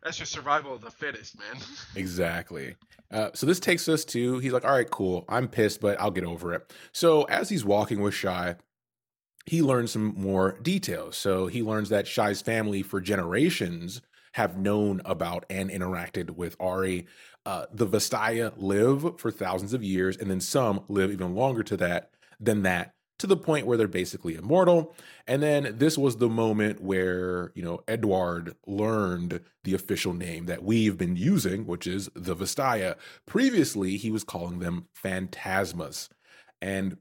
that's 0.04 0.18
just 0.18 0.32
survival 0.32 0.74
of 0.74 0.82
the 0.82 0.92
fittest, 0.92 1.38
man. 1.38 1.62
Exactly. 1.96 2.76
Uh, 3.12 3.30
so 3.34 3.46
this 3.46 3.60
takes 3.60 3.88
us 3.88 4.04
to 4.06 4.40
he's 4.40 4.52
like, 4.52 4.66
all 4.66 4.72
right, 4.72 4.90
cool. 4.90 5.26
I'm 5.30 5.48
pissed, 5.48 5.80
but 5.82 6.00
I'll 6.00 6.12
get 6.12 6.26
over 6.26 6.54
it. 6.54 6.74
So 6.92 7.24
as 7.24 7.50
he's 7.50 7.64
walking 7.64 8.02
with 8.02 8.14
Shy, 8.14 8.56
he 9.46 9.62
learns 9.62 9.92
some 9.92 10.14
more 10.18 10.58
details. 10.62 11.16
So 11.16 11.48
he 11.48 11.62
learns 11.62 11.90
that 11.90 12.08
Shy's 12.08 12.42
family 12.42 12.82
for 12.82 13.00
generations 13.00 14.02
have 14.36 14.58
known 14.58 15.02
about 15.06 15.46
and 15.50 15.70
interacted 15.70 16.32
with 16.32 16.58
Ari. 16.60 17.08
Uh, 17.46 17.66
the 17.72 17.88
Vastaya 17.88 18.52
live 18.58 19.18
for 19.18 19.32
thousands 19.32 19.74
of 19.74 19.82
years, 19.82 20.18
and 20.18 20.30
then 20.30 20.42
some 20.42 20.84
live 20.90 21.10
even 21.10 21.34
longer 21.34 21.64
to 21.64 21.78
that 21.78 22.12
than 22.38 22.64
that, 22.64 22.94
to 23.18 23.28
the 23.28 23.38
point 23.38 23.66
where 23.66 23.78
they're 23.78 23.88
basically 23.88 24.36
immortal. 24.36 24.94
And 25.26 25.42
then 25.42 25.76
this 25.78 25.98
was 25.98 26.18
the 26.18 26.28
moment 26.28 26.82
where, 26.82 27.54
you 27.56 27.64
know, 27.64 27.80
Edward 27.88 28.58
learned 28.68 29.40
the 29.64 29.74
official 29.74 30.14
name 30.14 30.48
that 30.48 30.64
we've 30.64 30.98
been 30.98 31.16
using, 31.16 31.66
which 31.66 31.88
is 31.88 32.10
the 32.14 32.36
Vastaya. 32.36 32.98
Previously, 33.26 33.96
he 33.96 34.12
was 34.12 34.26
calling 34.26 34.60
them 34.60 34.90
phantasmas. 35.02 36.10
And 36.62 36.98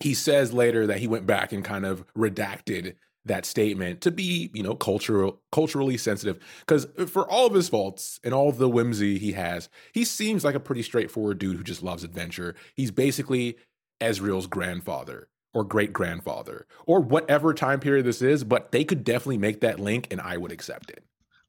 he 0.00 0.14
says 0.14 0.54
later 0.54 0.86
that 0.86 1.00
he 1.00 1.06
went 1.06 1.26
back 1.26 1.52
and 1.52 1.62
kind 1.62 1.84
of 1.84 2.06
redacted 2.16 2.94
that 3.26 3.44
statement 3.44 4.00
to 4.00 4.10
be, 4.10 4.50
you 4.54 4.62
know, 4.62 4.74
cultural 4.74 5.40
culturally 5.52 5.96
sensitive 5.96 6.38
because 6.60 6.86
for 7.08 7.28
all 7.30 7.46
of 7.46 7.54
his 7.54 7.68
faults 7.68 8.20
and 8.24 8.32
all 8.32 8.52
the 8.52 8.68
whimsy 8.68 9.18
he 9.18 9.32
has, 9.32 9.68
he 9.92 10.04
seems 10.04 10.44
like 10.44 10.54
a 10.54 10.60
pretty 10.60 10.82
straightforward 10.82 11.38
dude 11.38 11.56
who 11.56 11.64
just 11.64 11.82
loves 11.82 12.04
adventure. 12.04 12.54
He's 12.74 12.90
basically 12.90 13.56
Ezreal's 14.00 14.46
grandfather 14.46 15.28
or 15.54 15.64
great 15.64 15.92
grandfather 15.92 16.66
or 16.86 17.00
whatever 17.00 17.54
time 17.54 17.80
period 17.80 18.04
this 18.04 18.22
is, 18.22 18.44
but 18.44 18.72
they 18.72 18.84
could 18.84 19.04
definitely 19.04 19.38
make 19.38 19.60
that 19.60 19.80
link 19.80 20.06
and 20.10 20.20
I 20.20 20.36
would 20.36 20.52
accept 20.52 20.90
it. 20.90 21.02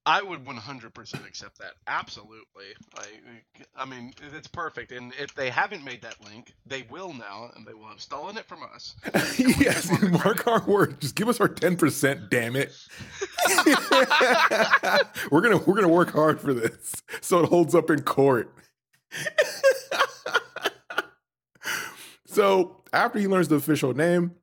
I 0.07 0.21
would 0.21 0.45
100% 0.45 1.27
accept 1.27 1.59
that. 1.59 1.73
Absolutely. 1.85 2.67
Like, 2.95 3.67
I 3.75 3.83
mean, 3.83 4.13
it's 4.33 4.47
perfect. 4.47 4.93
And 4.93 5.11
if 5.19 5.35
they 5.35 5.49
haven't 5.49 5.83
made 5.83 6.01
that 6.03 6.15
link, 6.23 6.53
they 6.65 6.85
will 6.89 7.13
now, 7.13 7.51
and 7.57 7.67
they 7.67 7.73
will 7.73 7.89
have 7.89 7.99
stolen 7.99 8.37
it 8.37 8.45
from 8.45 8.59
us. 8.63 8.95
yes, 9.37 9.91
mark 10.23 10.47
our 10.47 10.63
word. 10.65 11.01
Just 11.01 11.15
give 11.15 11.27
us 11.27 11.41
our 11.41 11.49
10%, 11.49 12.29
damn 12.29 12.55
it. 12.55 12.73
we're 15.29 15.41
gonna 15.41 15.57
we're 15.57 15.75
gonna 15.75 15.89
work 15.89 16.11
hard 16.11 16.39
for 16.39 16.53
this 16.53 16.93
so 17.19 17.39
it 17.43 17.49
holds 17.49 17.75
up 17.75 17.89
in 17.89 18.01
court. 18.03 18.53
so 22.25 22.81
after 22.93 23.19
he 23.19 23.27
learns 23.27 23.49
the 23.49 23.55
official 23.55 23.93
name, 23.93 24.35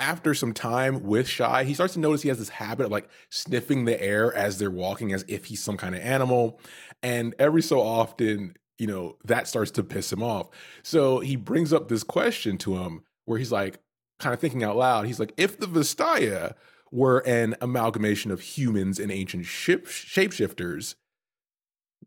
after 0.00 0.34
some 0.34 0.52
time 0.52 1.04
with 1.04 1.28
Shy, 1.28 1.64
he 1.64 1.74
starts 1.74 1.94
to 1.94 2.00
notice 2.00 2.22
he 2.22 2.28
has 2.28 2.38
this 2.38 2.48
habit 2.48 2.86
of 2.86 2.92
like 2.92 3.08
sniffing 3.28 3.84
the 3.84 4.02
air 4.02 4.34
as 4.34 4.58
they're 4.58 4.70
walking 4.70 5.12
as 5.12 5.24
if 5.28 5.44
he's 5.44 5.62
some 5.62 5.76
kind 5.76 5.94
of 5.94 6.00
animal. 6.00 6.58
And 7.02 7.34
every 7.38 7.62
so 7.62 7.80
often, 7.80 8.56
you 8.78 8.86
know, 8.86 9.16
that 9.24 9.46
starts 9.46 9.70
to 9.72 9.84
piss 9.84 10.12
him 10.12 10.22
off. 10.22 10.48
So 10.82 11.20
he 11.20 11.36
brings 11.36 11.72
up 11.72 11.88
this 11.88 12.02
question 12.02 12.56
to 12.58 12.78
him 12.78 13.02
where 13.26 13.38
he's 13.38 13.52
like, 13.52 13.78
kind 14.18 14.34
of 14.34 14.40
thinking 14.40 14.64
out 14.64 14.76
loud. 14.76 15.06
He's 15.06 15.20
like, 15.20 15.32
if 15.36 15.58
the 15.58 15.66
Vastaya 15.66 16.54
were 16.90 17.20
an 17.26 17.56
amalgamation 17.60 18.30
of 18.30 18.40
humans 18.40 18.98
and 18.98 19.12
ancient 19.12 19.46
ship- 19.46 19.86
shapeshifters, 19.86 20.94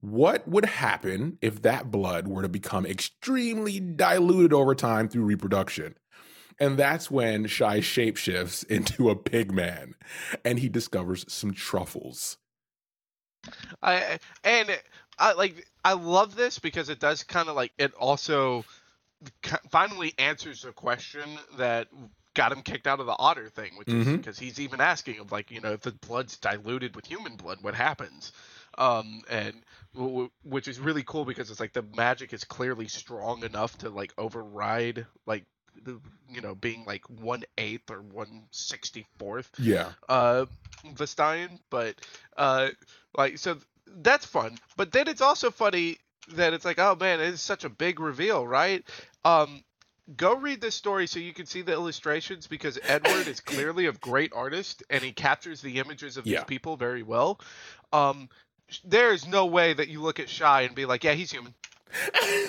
what 0.02 0.48
would 0.48 0.66
happen 0.66 1.38
if 1.42 1.62
that 1.62 1.90
blood 1.90 2.28
were 2.28 2.42
to 2.42 2.50
become 2.50 2.86
extremely 2.86 3.80
diluted 3.80 4.52
over 4.52 4.76
time 4.76 5.08
through 5.08 5.24
reproduction? 5.26 5.96
And 6.60 6.78
that's 6.78 7.10
when 7.10 7.48
Shai 7.48 7.80
shapeshifts 7.80 8.66
into 8.68 9.10
a 9.10 9.16
pig 9.16 9.52
man 9.52 9.96
and 10.46 10.60
he 10.60 10.70
discovers 10.70 11.26
some 11.28 11.54
truffles. 11.54 12.38
I 13.82 14.20
and 14.44 14.70
I 15.20 15.34
like 15.34 15.68
I 15.84 15.94
love 15.94 16.36
this 16.36 16.60
because 16.60 16.90
it 16.90 17.00
does 17.00 17.24
kind 17.24 17.50
of 17.50 17.56
like 17.56 17.74
it 17.78 17.94
also 17.96 18.64
finally 19.70 20.14
answers 20.18 20.62
the 20.62 20.72
question 20.72 21.38
that 21.58 21.88
got 22.34 22.52
him 22.52 22.62
kicked 22.62 22.88
out 22.88 23.00
of 23.00 23.06
the 23.06 23.16
otter 23.18 23.48
thing, 23.48 23.72
which 23.78 23.88
mm-hmm. 23.88 24.12
is 24.12 24.18
because 24.18 24.40
he's 24.40 24.60
even 24.60 24.82
asking 24.82 25.20
of 25.20 25.32
like 25.32 25.52
you 25.52 25.62
know 25.62 25.74
if 25.74 25.82
the 25.82 25.92
blood's 25.92 26.38
diluted 26.38 26.96
with 26.96 27.06
human 27.06 27.36
blood, 27.36 27.60
what 27.62 27.76
happens? 27.76 28.32
Um, 28.78 29.22
and 29.30 29.62
w- 29.94 30.32
which 30.44 30.68
is 30.68 30.80
really 30.80 31.04
cool 31.04 31.26
because 31.26 31.52
it's 31.52 31.60
like 31.60 31.74
the 31.74 31.86
magic 31.96 32.34
is 32.34 32.44
clearly 32.44 32.88
strong 32.88 33.44
enough 33.44 33.78
to 33.80 33.90
like 33.90 34.14
override 34.18 35.06
like 35.28 35.46
you 36.30 36.42
know 36.42 36.56
being 36.56 36.86
like 36.86 37.10
one 37.10 37.44
eighth 37.58 37.92
or 37.92 38.02
one 38.02 38.44
sixty 38.52 39.06
fourth. 39.18 39.50
Yeah. 39.58 39.92
Uh, 40.08 40.46
Vastayan, 40.94 41.60
but 41.70 41.96
uh, 42.38 42.70
like 43.18 43.38
so 43.38 43.58
that's 43.98 44.26
fun. 44.26 44.58
But 44.78 44.92
then 44.92 45.08
it's 45.08 45.22
also 45.22 45.52
funny 45.52 45.98
that 46.34 46.54
it's 46.54 46.66
like, 46.66 46.80
oh 46.80 46.96
man, 47.00 47.20
it's 47.20 47.42
such 47.42 47.64
a 47.64 47.70
big 47.70 48.00
reveal, 48.00 48.48
right? 48.48 48.84
Um, 49.26 49.64
go 50.18 50.36
read 50.36 50.62
this 50.62 50.76
story 50.76 51.08
so 51.08 51.20
you 51.20 51.34
can 51.34 51.46
see 51.46 51.62
the 51.62 51.72
illustrations 51.72 52.48
because 52.48 52.80
Edward 52.84 53.28
is 53.28 53.40
clearly 53.40 53.88
a 53.88 53.94
great 53.94 54.34
artist 54.34 54.84
and 54.90 55.04
he 55.04 55.12
captures 55.12 55.62
the 55.62 55.80
images 55.80 56.18
of 56.18 56.26
yeah. 56.26 56.40
these 56.40 56.46
people 56.46 56.76
very 56.78 57.04
well. 57.04 57.40
Um, 57.92 58.30
there 58.84 59.14
is 59.14 59.28
no 59.28 59.46
way 59.46 59.74
that 59.74 59.88
you 59.90 60.02
look 60.02 60.20
at 60.20 60.30
Shy 60.30 60.62
and 60.62 60.76
be 60.76 60.86
like, 60.86 61.04
yeah, 61.04 61.14
he's 61.14 61.32
human. 61.32 61.54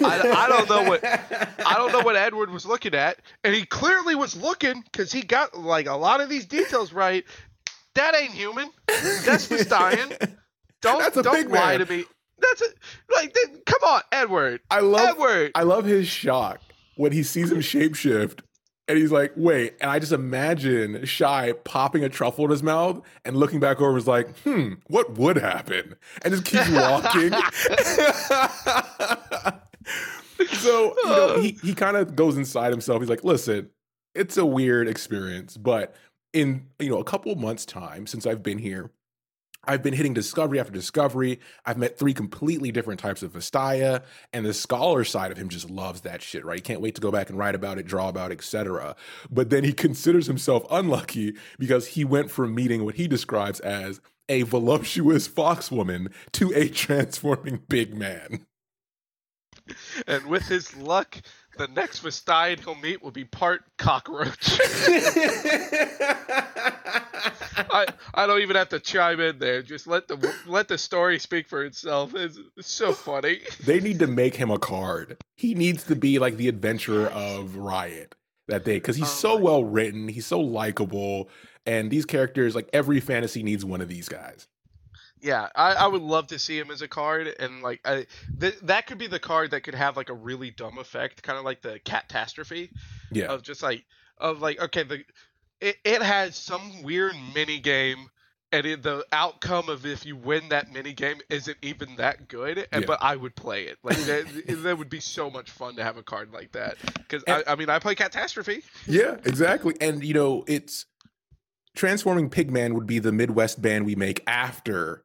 I, 0.02 0.32
I, 0.36 0.48
don't 0.48 0.68
know 0.68 0.88
what 0.88 1.04
I 1.66 1.74
don't 1.74 1.92
know 1.92 2.00
what 2.00 2.16
Edward 2.16 2.50
was 2.50 2.64
looking 2.66 2.94
at, 2.94 3.18
and 3.42 3.54
he 3.54 3.64
clearly 3.64 4.14
was 4.14 4.36
looking 4.36 4.82
because 4.82 5.12
he 5.12 5.22
got 5.22 5.58
like 5.58 5.86
a 5.86 5.94
lot 5.94 6.20
of 6.20 6.28
these 6.28 6.46
details 6.46 6.92
right. 6.92 7.24
That 7.94 8.14
ain't 8.16 8.32
human. 8.32 8.70
That's 8.86 9.48
Vastayan. 9.48 10.36
Don't 10.80 11.14
don't 11.14 11.50
lie 11.50 11.78
man. 11.78 11.86
to 11.86 11.92
me. 11.92 12.04
That's 12.38 12.62
a, 12.62 12.66
like 13.14 13.34
come 13.66 13.80
on, 13.88 14.00
Edward. 14.12 14.60
I 14.70 14.80
love 14.80 15.10
Edward. 15.10 15.52
I 15.54 15.62
love 15.62 15.84
his 15.84 16.06
shock 16.06 16.60
when 16.96 17.12
he 17.12 17.22
sees 17.22 17.50
him 17.50 17.58
shapeshift 17.58 18.40
and 18.86 18.98
he's 18.98 19.12
like, 19.12 19.32
wait. 19.36 19.74
And 19.80 19.90
I 19.90 19.98
just 19.98 20.12
imagine 20.12 21.04
Shai 21.04 21.52
popping 21.52 22.04
a 22.04 22.08
truffle 22.08 22.44
in 22.44 22.50
his 22.50 22.62
mouth 22.62 23.00
and 23.24 23.36
looking 23.36 23.60
back 23.60 23.80
over 23.80 23.96
is 23.96 24.06
like, 24.06 24.36
hmm, 24.40 24.74
what 24.88 25.18
would 25.18 25.36
happen? 25.36 25.94
And 26.22 26.32
just 26.32 26.44
keeps 26.44 26.68
walking. 26.68 27.30
so, 30.58 30.94
you 31.04 31.10
know, 31.10 31.40
he, 31.40 31.58
he 31.62 31.74
kind 31.74 31.96
of 31.96 32.14
goes 32.14 32.36
inside 32.36 32.72
himself. 32.72 33.00
He's 33.00 33.08
like, 33.08 33.24
listen, 33.24 33.70
it's 34.14 34.36
a 34.36 34.44
weird 34.44 34.86
experience, 34.86 35.56
but 35.56 35.94
in, 36.32 36.66
you 36.78 36.90
know, 36.90 36.98
a 36.98 37.04
couple 37.04 37.34
months' 37.36 37.64
time 37.64 38.06
since 38.06 38.26
I've 38.26 38.42
been 38.42 38.58
here, 38.58 38.90
I've 39.66 39.82
been 39.82 39.94
hitting 39.94 40.14
discovery 40.14 40.60
after 40.60 40.72
discovery. 40.72 41.40
I've 41.64 41.78
met 41.78 41.98
three 41.98 42.14
completely 42.14 42.72
different 42.72 43.00
types 43.00 43.22
of 43.22 43.32
Vastaya, 43.32 44.02
and 44.32 44.44
the 44.44 44.54
scholar 44.54 45.04
side 45.04 45.32
of 45.32 45.38
him 45.38 45.48
just 45.48 45.70
loves 45.70 46.02
that 46.02 46.22
shit, 46.22 46.44
right? 46.44 46.56
He 46.56 46.62
can't 46.62 46.80
wait 46.80 46.94
to 46.96 47.00
go 47.00 47.10
back 47.10 47.30
and 47.30 47.38
write 47.38 47.54
about 47.54 47.78
it, 47.78 47.86
draw 47.86 48.08
about 48.08 48.30
it, 48.30 48.38
etc. 48.38 48.96
But 49.30 49.50
then 49.50 49.64
he 49.64 49.72
considers 49.72 50.26
himself 50.26 50.64
unlucky 50.70 51.34
because 51.58 51.88
he 51.88 52.04
went 52.04 52.30
from 52.30 52.54
meeting 52.54 52.84
what 52.84 52.96
he 52.96 53.08
describes 53.08 53.60
as 53.60 54.00
a 54.28 54.42
voluptuous 54.42 55.28
foxwoman 55.28 56.12
to 56.32 56.52
a 56.54 56.68
transforming 56.68 57.62
big 57.68 57.94
man. 57.94 58.46
And 60.06 60.26
with 60.26 60.42
his 60.42 60.76
luck, 60.76 61.22
the 61.56 61.68
next 61.68 62.02
Vastaya 62.02 62.60
he'll 62.60 62.74
meet 62.74 63.02
will 63.02 63.10
be 63.10 63.24
part 63.24 63.64
cockroach. 63.78 64.58
I, 67.56 67.86
I 68.14 68.26
don't 68.26 68.40
even 68.40 68.56
have 68.56 68.68
to 68.70 68.80
chime 68.80 69.20
in 69.20 69.38
there. 69.38 69.62
Just 69.62 69.86
let 69.86 70.08
the 70.08 70.34
let 70.46 70.68
the 70.68 70.78
story 70.78 71.18
speak 71.18 71.48
for 71.48 71.64
itself. 71.64 72.14
It's, 72.14 72.38
it's 72.56 72.70
so 72.70 72.92
funny. 72.92 73.40
They 73.64 73.80
need 73.80 73.98
to 74.00 74.06
make 74.06 74.36
him 74.36 74.50
a 74.50 74.58
card. 74.58 75.16
He 75.36 75.54
needs 75.54 75.84
to 75.84 75.96
be 75.96 76.18
like 76.18 76.36
the 76.36 76.48
adventurer 76.48 77.06
of 77.08 77.56
Riot 77.56 78.14
that 78.48 78.64
day 78.64 78.76
because 78.76 78.96
he's 78.96 79.06
oh 79.06 79.34
so 79.34 79.36
well 79.36 79.64
written. 79.64 80.08
He's 80.08 80.26
so 80.26 80.40
likable, 80.40 81.28
and 81.66 81.90
these 81.90 82.04
characters 82.04 82.54
like 82.54 82.68
every 82.72 83.00
fantasy 83.00 83.42
needs 83.42 83.64
one 83.64 83.80
of 83.80 83.88
these 83.88 84.08
guys. 84.08 84.48
Yeah, 85.20 85.48
I, 85.56 85.72
I 85.72 85.86
would 85.86 86.02
love 86.02 86.26
to 86.28 86.38
see 86.38 86.58
him 86.58 86.70
as 86.70 86.82
a 86.82 86.88
card, 86.88 87.34
and 87.38 87.62
like 87.62 87.80
I, 87.84 88.06
th- 88.38 88.58
that 88.62 88.86
could 88.86 88.98
be 88.98 89.06
the 89.06 89.18
card 89.18 89.52
that 89.52 89.62
could 89.62 89.74
have 89.74 89.96
like 89.96 90.10
a 90.10 90.14
really 90.14 90.50
dumb 90.50 90.76
effect, 90.78 91.22
kind 91.22 91.38
of 91.38 91.44
like 91.44 91.62
the 91.62 91.80
catastrophe. 91.84 92.70
Yeah. 93.10 93.26
Of 93.26 93.42
just 93.42 93.62
like 93.62 93.84
of 94.18 94.42
like 94.42 94.60
okay, 94.60 94.82
the 94.82 95.04
it, 95.64 95.78
it 95.82 96.02
has 96.02 96.36
some 96.36 96.82
weird 96.82 97.14
mini 97.34 97.58
game 97.58 98.08
and 98.52 98.66
it, 98.66 98.82
the 98.82 99.04
outcome 99.12 99.70
of 99.70 99.86
if 99.86 100.04
you 100.04 100.14
win 100.14 100.50
that 100.50 100.70
mini 100.72 100.92
game 100.92 101.16
isn't 101.30 101.56
even 101.62 101.96
that 101.96 102.28
good 102.28 102.68
and 102.70 102.82
yeah. 102.82 102.86
but 102.86 102.98
i 103.00 103.16
would 103.16 103.34
play 103.34 103.64
it. 103.64 103.78
Like 103.82 103.96
that, 103.98 104.26
that, 104.62 104.78
would 104.78 104.90
be 104.90 105.00
so 105.00 105.30
much 105.30 105.50
fun 105.50 105.74
to 105.76 105.82
have 105.82 105.96
a 105.96 106.02
card 106.02 106.32
like 106.32 106.52
that. 106.52 106.76
Because 106.94 107.24
I, 107.26 107.42
I, 107.46 107.56
mean 107.56 107.70
i 107.70 107.78
play 107.78 107.94
catastrophe. 107.94 108.62
Yeah 108.86 109.16
exactly. 109.24 109.74
And 109.80 110.04
you 110.04 110.12
know 110.12 110.44
it's 110.46 110.84
transforming 111.74 112.28
pigman 112.28 112.74
would 112.74 112.86
be 112.86 112.98
the 112.98 113.12
midwest 113.12 113.62
band 113.62 113.86
we 113.86 113.96
make 113.96 114.22
after 114.26 115.02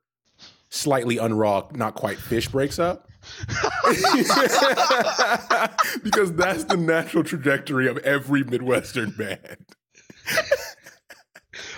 slightly 0.69 1.15
unraw 1.15 1.74
not 1.74 1.95
quite 1.95 2.19
fish 2.19 2.50
breaks 2.50 2.80
up. 2.80 3.08
Because 6.04 6.34
that's 6.34 6.65
the 6.65 6.78
natural 6.78 7.24
trajectory 7.24 7.88
of 7.88 7.98
every 8.00 8.43
midwestern 8.43 9.12
band 9.12 9.58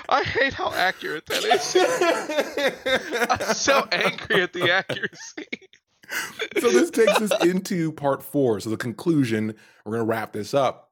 I 0.10 0.24
hate 0.24 0.54
how 0.54 0.74
accurate 0.74 1.26
that 1.28 1.44
is. 1.46 3.28
I'm 3.48 3.54
so 3.56 3.88
angry 3.92 4.42
at 4.44 4.54
the 4.54 4.70
accuracy. 4.70 5.48
so 6.60 6.70
this 6.70 6.92
takes 6.92 7.22
us 7.22 7.46
into 7.46 7.94
part 7.94 8.22
four. 8.22 8.60
So 8.60 8.70
the 8.70 8.78
conclusion, 8.78 9.56
we're 9.86 9.94
gonna 9.94 10.04
wrap 10.04 10.34
this 10.34 10.54
up. 10.54 10.90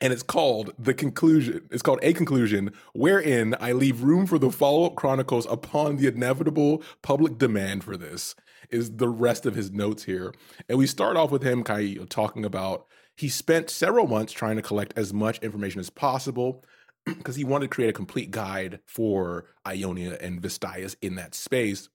And 0.00 0.12
it's 0.12 0.22
called 0.22 0.72
the 0.78 0.94
conclusion. 0.94 1.68
It's 1.70 1.82
called 1.82 2.00
a 2.02 2.12
conclusion, 2.12 2.72
wherein 2.94 3.54
I 3.60 3.72
leave 3.72 4.02
room 4.02 4.26
for 4.26 4.38
the 4.38 4.50
follow-up 4.50 4.94
chronicles 4.94 5.46
upon 5.46 5.96
the 5.96 6.06
inevitable 6.06 6.82
public 7.00 7.38
demand 7.38 7.84
for 7.84 7.96
this. 7.96 8.34
Is 8.68 8.96
the 8.96 9.08
rest 9.08 9.46
of 9.46 9.54
his 9.54 9.70
notes 9.70 10.02
here, 10.02 10.34
and 10.68 10.76
we 10.76 10.88
start 10.88 11.16
off 11.16 11.30
with 11.30 11.44
him 11.44 11.60
of 11.60 12.08
talking 12.08 12.44
about 12.44 12.86
he 13.16 13.28
spent 13.28 13.70
several 13.70 14.08
months 14.08 14.32
trying 14.32 14.56
to 14.56 14.62
collect 14.62 14.92
as 14.96 15.12
much 15.14 15.38
information 15.38 15.78
as 15.78 15.88
possible 15.88 16.64
because 17.18 17.36
he 17.36 17.44
wanted 17.44 17.66
to 17.66 17.74
create 17.74 17.90
a 17.90 17.94
complete 17.94 18.30
guide 18.30 18.80
for 18.86 19.46
Ionia 19.66 20.18
and 20.20 20.40
Vastayas 20.42 20.96
in 21.00 21.14
that 21.16 21.34
space. 21.34 21.88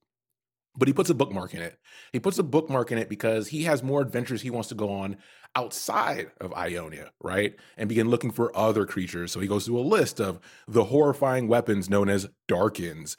But 0.74 0.88
he 0.88 0.94
puts 0.94 1.10
a 1.10 1.14
bookmark 1.14 1.52
in 1.52 1.60
it. 1.60 1.78
He 2.12 2.18
puts 2.18 2.38
a 2.38 2.42
bookmark 2.42 2.90
in 2.92 2.98
it 2.98 3.10
because 3.10 3.48
he 3.48 3.64
has 3.64 3.82
more 3.82 4.00
adventures 4.00 4.40
he 4.40 4.48
wants 4.48 4.70
to 4.70 4.74
go 4.74 4.90
on 4.90 5.18
outside 5.54 6.30
of 6.40 6.54
Ionia, 6.54 7.10
right? 7.20 7.54
And 7.76 7.90
begin 7.90 8.08
looking 8.08 8.30
for 8.30 8.56
other 8.56 8.86
creatures. 8.86 9.32
So 9.32 9.40
he 9.40 9.48
goes 9.48 9.66
through 9.66 9.80
a 9.80 9.82
list 9.82 10.18
of 10.18 10.40
the 10.66 10.84
horrifying 10.84 11.46
weapons 11.46 11.90
known 11.90 12.08
as 12.08 12.30
Darkins, 12.48 13.18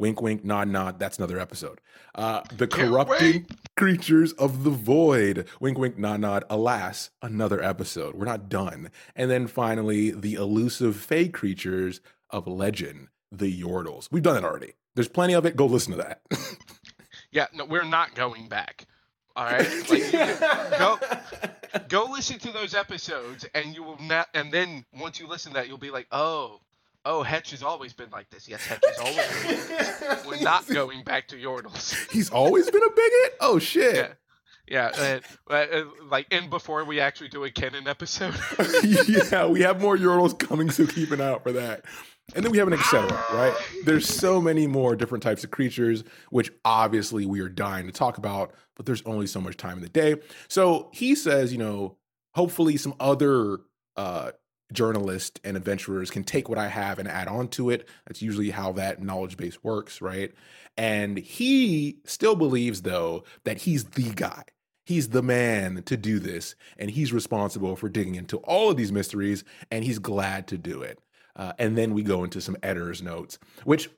Wink, 0.00 0.22
wink, 0.22 0.46
nod, 0.46 0.68
nod. 0.68 0.98
That's 0.98 1.18
another 1.18 1.38
episode. 1.38 1.78
Uh, 2.14 2.40
the 2.56 2.66
corrupting 2.66 3.46
creatures 3.76 4.32
of 4.32 4.64
the 4.64 4.70
void. 4.70 5.46
Wink, 5.60 5.76
wink, 5.76 5.98
nod, 5.98 6.20
nod. 6.20 6.42
Alas, 6.48 7.10
another 7.20 7.62
episode. 7.62 8.14
We're 8.14 8.24
not 8.24 8.48
done. 8.48 8.90
And 9.14 9.30
then 9.30 9.46
finally, 9.46 10.10
the 10.10 10.34
elusive 10.34 10.96
fey 10.96 11.28
creatures 11.28 12.00
of 12.30 12.46
legend, 12.46 13.08
the 13.30 13.54
Yordles. 13.54 14.08
We've 14.10 14.22
done 14.22 14.38
it 14.38 14.44
already. 14.44 14.72
There's 14.94 15.06
plenty 15.06 15.34
of 15.34 15.44
it. 15.44 15.54
Go 15.54 15.66
listen 15.66 15.92
to 15.92 15.98
that. 15.98 16.22
yeah, 17.30 17.48
no, 17.52 17.66
we're 17.66 17.84
not 17.84 18.14
going 18.14 18.48
back. 18.48 18.86
All 19.36 19.44
right, 19.44 19.90
like 19.90 20.78
go 20.78 20.98
go 21.88 22.04
listen 22.10 22.38
to 22.38 22.52
those 22.52 22.74
episodes, 22.74 23.46
and 23.54 23.74
you 23.74 23.82
will 23.82 24.00
not. 24.00 24.28
And 24.32 24.50
then 24.50 24.86
once 24.98 25.20
you 25.20 25.28
listen 25.28 25.52
to 25.52 25.58
that, 25.58 25.68
you'll 25.68 25.76
be 25.76 25.90
like, 25.90 26.06
oh, 26.10 26.60
Oh, 27.04 27.22
Hetch 27.22 27.52
has 27.52 27.62
always 27.62 27.92
been 27.92 28.10
like 28.10 28.28
this. 28.30 28.48
Yes, 28.48 28.66
Hetch 28.66 28.82
has 28.86 28.98
always 28.98 29.42
been 29.42 29.76
like 29.76 29.98
this. 29.98 30.26
We're 30.26 30.40
not 30.42 30.68
going 30.68 31.02
back 31.02 31.28
to 31.28 31.36
Yordles. 31.36 31.94
He's 32.10 32.30
always 32.30 32.70
been 32.70 32.82
a 32.82 32.90
bigot? 32.90 33.36
Oh, 33.40 33.58
shit. 33.58 33.96
Yeah. 33.96 34.08
Yeah, 34.68 35.20
uh, 35.50 35.52
uh, 35.52 35.84
like 36.08 36.28
and 36.30 36.48
before 36.48 36.84
we 36.84 37.00
actually 37.00 37.26
do 37.26 37.42
a 37.42 37.50
canon 37.50 37.88
episode. 37.88 38.36
yeah, 38.84 39.46
we 39.46 39.62
have 39.62 39.80
more 39.80 39.96
Yordles 39.96 40.38
coming, 40.38 40.70
so 40.70 40.86
keep 40.86 41.10
an 41.10 41.20
eye 41.20 41.30
out 41.30 41.42
for 41.42 41.50
that. 41.50 41.84
And 42.36 42.44
then 42.44 42.52
we 42.52 42.58
have 42.58 42.68
an 42.68 42.74
etc. 42.74 43.08
Right? 43.32 43.52
There's 43.84 44.06
so 44.06 44.40
many 44.40 44.68
more 44.68 44.94
different 44.94 45.24
types 45.24 45.42
of 45.42 45.50
creatures, 45.50 46.04
which 46.30 46.52
obviously 46.64 47.26
we 47.26 47.40
are 47.40 47.48
dying 47.48 47.86
to 47.86 47.92
talk 47.92 48.16
about, 48.16 48.54
but 48.76 48.86
there's 48.86 49.02
only 49.06 49.26
so 49.26 49.40
much 49.40 49.56
time 49.56 49.78
in 49.78 49.82
the 49.82 49.88
day. 49.88 50.14
So 50.46 50.90
he 50.92 51.16
says, 51.16 51.50
you 51.50 51.58
know, 51.58 51.96
hopefully 52.34 52.76
some 52.76 52.94
other 53.00 53.58
uh, 53.96 54.30
journalists 54.72 55.40
and 55.44 55.56
adventurers 55.56 56.10
can 56.10 56.24
take 56.24 56.48
what 56.48 56.58
I 56.58 56.68
have 56.68 56.98
and 56.98 57.08
add 57.08 57.28
on 57.28 57.48
to 57.48 57.70
it. 57.70 57.88
That's 58.06 58.22
usually 58.22 58.50
how 58.50 58.72
that 58.72 59.02
knowledge 59.02 59.36
base 59.36 59.62
works, 59.62 60.00
right? 60.00 60.32
And 60.76 61.18
he 61.18 61.98
still 62.04 62.36
believes, 62.36 62.82
though, 62.82 63.24
that 63.44 63.58
he's 63.58 63.84
the 63.84 64.10
guy. 64.10 64.44
He's 64.86 65.10
the 65.10 65.22
man 65.22 65.82
to 65.84 65.96
do 65.96 66.18
this, 66.18 66.56
and 66.76 66.90
he's 66.90 67.12
responsible 67.12 67.76
for 67.76 67.88
digging 67.88 68.16
into 68.16 68.38
all 68.38 68.70
of 68.70 68.76
these 68.76 68.90
mysteries, 68.90 69.44
and 69.70 69.84
he's 69.84 69.98
glad 69.98 70.48
to 70.48 70.58
do 70.58 70.82
it. 70.82 70.98
Uh, 71.36 71.52
and 71.58 71.78
then 71.78 71.94
we 71.94 72.02
go 72.02 72.24
into 72.24 72.40
some 72.40 72.56
editor's 72.62 73.00
notes, 73.00 73.38
which, 73.64 73.88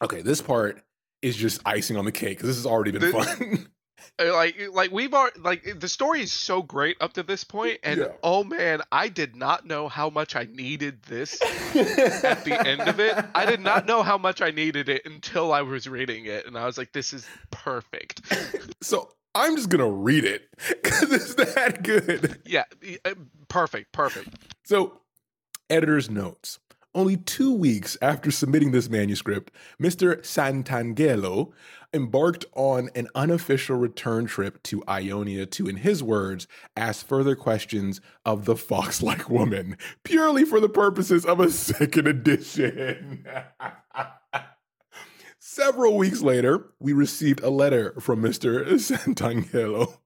okay, 0.00 0.22
this 0.22 0.40
part 0.40 0.82
is 1.22 1.36
just 1.36 1.60
icing 1.66 1.96
on 1.96 2.04
the 2.04 2.12
cake 2.12 2.38
because 2.38 2.48
this 2.48 2.56
has 2.56 2.66
already 2.66 2.92
been 2.92 3.12
fun. 3.12 3.66
Uh, 4.20 4.32
like 4.32 4.56
like 4.72 4.90
we've 4.92 5.14
already 5.14 5.38
like 5.40 5.80
the 5.80 5.88
story 5.88 6.20
is 6.22 6.32
so 6.32 6.62
great 6.62 6.96
up 7.00 7.12
to 7.14 7.22
this 7.22 7.44
point 7.44 7.78
and 7.82 8.00
Yeah. 8.00 8.08
oh 8.22 8.44
man 8.44 8.80
i 8.92 9.08
did 9.08 9.34
not 9.36 9.66
know 9.66 9.88
how 9.88 10.10
much 10.10 10.36
i 10.36 10.44
needed 10.52 11.02
this 11.04 11.40
at 11.42 12.44
the 12.44 12.62
end 12.66 12.82
of 12.82 13.00
it 13.00 13.16
i 13.34 13.46
did 13.46 13.60
not 13.60 13.86
know 13.86 14.02
how 14.02 14.18
much 14.18 14.42
i 14.42 14.50
needed 14.50 14.88
it 14.88 15.02
until 15.06 15.52
i 15.52 15.62
was 15.62 15.88
reading 15.88 16.26
it 16.26 16.46
and 16.46 16.56
i 16.58 16.66
was 16.66 16.76
like 16.78 16.92
this 16.92 17.12
is 17.12 17.26
perfect 17.50 18.20
so 18.82 19.10
I'm 19.34 19.56
just 19.56 19.70
gonna 19.70 19.90
read 19.90 20.24
it 20.26 20.48
because 20.68 21.10
it's 21.10 21.34
that 21.36 21.82
good. 21.82 22.38
yeah 22.44 22.64
uh, 23.06 23.14
perfect 23.48 23.92
perfect 23.92 24.28
So, 24.64 25.00
editor's 25.70 26.10
notes. 26.10 26.58
Only 26.94 27.16
two 27.16 27.54
weeks 27.54 27.96
after 28.02 28.30
submitting 28.30 28.72
this 28.72 28.90
manuscript, 28.90 29.50
Mr. 29.80 30.20
Santangelo 30.20 31.52
embarked 31.94 32.44
on 32.54 32.90
an 32.94 33.08
unofficial 33.14 33.76
return 33.76 34.26
trip 34.26 34.62
to 34.64 34.84
Ionia 34.86 35.46
to, 35.46 35.68
in 35.68 35.76
his 35.76 36.02
words, 36.02 36.46
ask 36.76 37.06
further 37.06 37.34
questions 37.34 38.02
of 38.26 38.44
the 38.44 38.56
fox 38.56 39.02
like 39.02 39.30
woman, 39.30 39.78
purely 40.04 40.44
for 40.44 40.60
the 40.60 40.68
purposes 40.68 41.24
of 41.24 41.40
a 41.40 41.50
second 41.50 42.06
edition. 42.06 43.26
Several 45.38 45.96
weeks 45.96 46.20
later, 46.20 46.72
we 46.78 46.92
received 46.92 47.42
a 47.42 47.50
letter 47.50 47.94
from 48.00 48.22
Mr. 48.22 48.66
Santangelo 48.74 49.98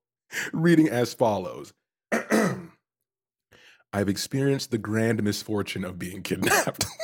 reading 0.53 0.89
as 0.89 1.15
follows. 1.15 1.73
I've 3.97 4.11
experienced 4.11 4.73
the 4.73 4.77
grand 4.77 5.23
misfortune 5.23 5.83
of 5.83 5.99
being 5.99 6.23
kidnapped. 6.23 6.85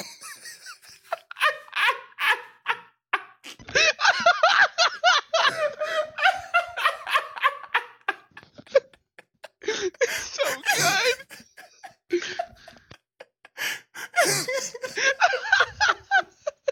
so 10.08 10.42
good 10.76 11.26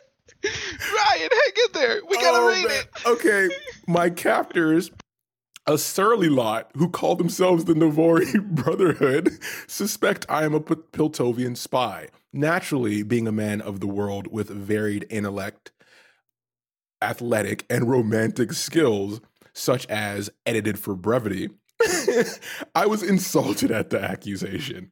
ryan 0.00 1.28
hang 1.30 1.54
in 1.56 1.72
there 1.72 2.00
we 2.08 2.16
gotta 2.16 2.38
Oh, 2.38 2.48
read 2.48 2.66
man. 2.68 2.76
it 2.78 2.86
Okay, 3.06 3.48
my 3.86 4.10
captors, 4.10 4.90
a 5.70 5.78
surly 5.78 6.28
lot 6.28 6.68
who 6.76 6.88
call 6.88 7.14
themselves 7.14 7.64
the 7.64 7.74
Navori 7.74 8.44
Brotherhood, 8.50 9.38
suspect 9.68 10.26
I 10.28 10.44
am 10.44 10.52
a 10.52 10.60
Piltovian 10.60 11.56
spy. 11.56 12.08
Naturally, 12.32 13.04
being 13.04 13.28
a 13.28 13.32
man 13.32 13.60
of 13.60 13.78
the 13.78 13.86
world 13.86 14.26
with 14.32 14.48
varied 14.48 15.06
intellect, 15.10 15.70
athletic, 17.00 17.66
and 17.70 17.88
romantic 17.88 18.52
skills, 18.52 19.20
such 19.52 19.86
as 19.86 20.28
edited 20.44 20.76
for 20.76 20.96
brevity, 20.96 21.50
I 22.74 22.86
was 22.86 23.04
insulted 23.04 23.70
at 23.70 23.90
the 23.90 24.02
accusation. 24.02 24.90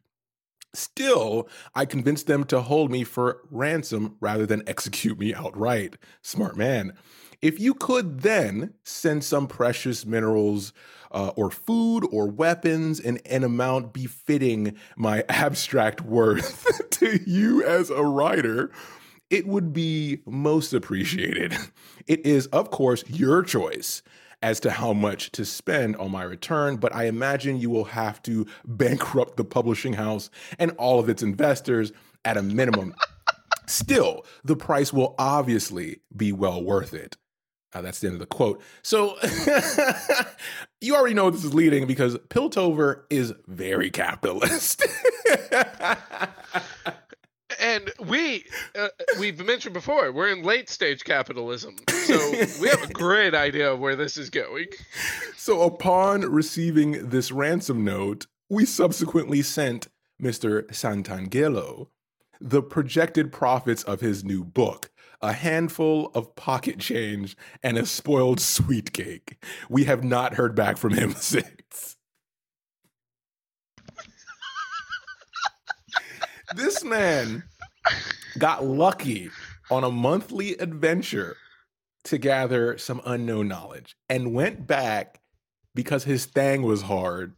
Still, 0.74 1.48
I 1.74 1.86
convinced 1.86 2.28
them 2.28 2.44
to 2.44 2.60
hold 2.60 2.92
me 2.92 3.02
for 3.02 3.40
ransom 3.50 4.16
rather 4.20 4.46
than 4.46 4.62
execute 4.68 5.18
me 5.18 5.34
outright. 5.34 5.96
Smart 6.22 6.56
man. 6.56 6.92
If 7.40 7.60
you 7.60 7.74
could 7.74 8.20
then 8.22 8.74
send 8.82 9.22
some 9.22 9.46
precious 9.46 10.04
minerals 10.04 10.72
uh, 11.12 11.28
or 11.36 11.50
food 11.50 12.00
or 12.10 12.26
weapons 12.26 12.98
in 12.98 13.18
an 13.26 13.44
amount 13.44 13.92
befitting 13.92 14.76
my 14.96 15.24
abstract 15.28 16.00
worth 16.00 16.90
to 16.90 17.20
you 17.30 17.62
as 17.64 17.90
a 17.90 18.02
writer, 18.02 18.72
it 19.30 19.46
would 19.46 19.72
be 19.72 20.20
most 20.26 20.72
appreciated. 20.72 21.56
It 22.08 22.26
is, 22.26 22.46
of 22.48 22.70
course, 22.70 23.04
your 23.08 23.42
choice 23.42 24.02
as 24.42 24.58
to 24.60 24.70
how 24.70 24.92
much 24.92 25.30
to 25.32 25.44
spend 25.44 25.96
on 25.96 26.10
my 26.10 26.22
return, 26.22 26.76
but 26.76 26.94
I 26.94 27.04
imagine 27.04 27.60
you 27.60 27.70
will 27.70 27.84
have 27.84 28.22
to 28.22 28.46
bankrupt 28.64 29.36
the 29.36 29.44
publishing 29.44 29.92
house 29.92 30.30
and 30.58 30.72
all 30.72 30.98
of 30.98 31.08
its 31.08 31.22
investors 31.22 31.92
at 32.24 32.36
a 32.36 32.42
minimum. 32.42 32.94
Still, 33.66 34.24
the 34.44 34.56
price 34.56 34.92
will 34.92 35.14
obviously 35.18 36.00
be 36.16 36.32
well 36.32 36.62
worth 36.62 36.94
it. 36.94 37.16
Uh, 37.74 37.82
that's 37.82 38.00
the 38.00 38.06
end 38.06 38.14
of 38.14 38.20
the 38.20 38.26
quote. 38.26 38.62
So 38.82 39.16
you 40.80 40.96
already 40.96 41.14
know 41.14 41.30
this 41.30 41.44
is 41.44 41.54
leading 41.54 41.86
because 41.86 42.16
Piltover 42.28 43.02
is 43.10 43.34
very 43.46 43.90
capitalist. 43.90 44.86
and 47.60 47.90
we 48.06 48.44
uh, 48.78 48.88
we've 49.18 49.44
mentioned 49.44 49.74
before 49.74 50.12
we're 50.12 50.28
in 50.28 50.42
late 50.42 50.68
stage 50.68 51.02
capitalism 51.02 51.74
so 51.88 52.30
we 52.60 52.68
have 52.68 52.82
a 52.82 52.92
great 52.92 53.34
idea 53.34 53.72
of 53.72 53.78
where 53.80 53.96
this 53.96 54.18
is 54.18 54.28
going 54.28 54.66
so 55.48 55.62
upon 55.62 56.30
receiving 56.30 57.08
this 57.08 57.32
ransom 57.32 57.82
note, 57.82 58.26
we 58.50 58.66
subsequently 58.66 59.40
sent 59.40 59.88
Mr. 60.22 60.66
Santangelo 60.66 61.88
the 62.38 62.62
projected 62.62 63.32
profits 63.32 63.82
of 63.82 64.00
his 64.00 64.22
new 64.22 64.44
book, 64.44 64.90
a 65.20 65.32
handful 65.32 66.10
of 66.14 66.36
pocket 66.36 66.78
change 66.78 67.36
and 67.62 67.76
a 67.76 67.86
spoiled 67.86 68.40
sweet 68.40 68.92
cake. 68.92 69.42
We 69.68 69.84
have 69.84 70.04
not 70.04 70.34
heard 70.34 70.54
back 70.54 70.76
from 70.76 70.94
him 70.94 71.12
since. 71.16 71.96
this 76.56 76.82
man 76.82 77.44
got 78.38 78.64
lucky 78.64 79.30
on 79.70 79.84
a 79.84 79.90
monthly 79.90 80.54
adventure 80.54 81.36
to 82.04 82.16
gather 82.16 82.78
some 82.78 83.02
unknown 83.04 83.48
knowledge 83.48 83.96
and 84.08 84.32
went 84.32 84.66
back 84.66 85.20
because 85.74 86.04
his 86.04 86.24
thing 86.24 86.62
was 86.62 86.82
hard 86.82 87.34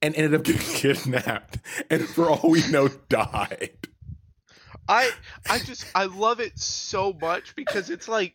and 0.00 0.14
ended 0.16 0.34
up 0.34 0.44
getting 0.44 0.62
kidnapped 0.62 1.58
and 1.90 2.08
for 2.08 2.30
all 2.30 2.50
we 2.50 2.66
know 2.68 2.88
died. 2.88 3.88
I 4.88 5.10
i 5.48 5.58
just 5.58 5.84
i 5.94 6.04
love 6.06 6.40
it 6.40 6.58
so 6.58 7.12
much 7.20 7.54
because 7.56 7.90
it's 7.90 8.08
like 8.08 8.34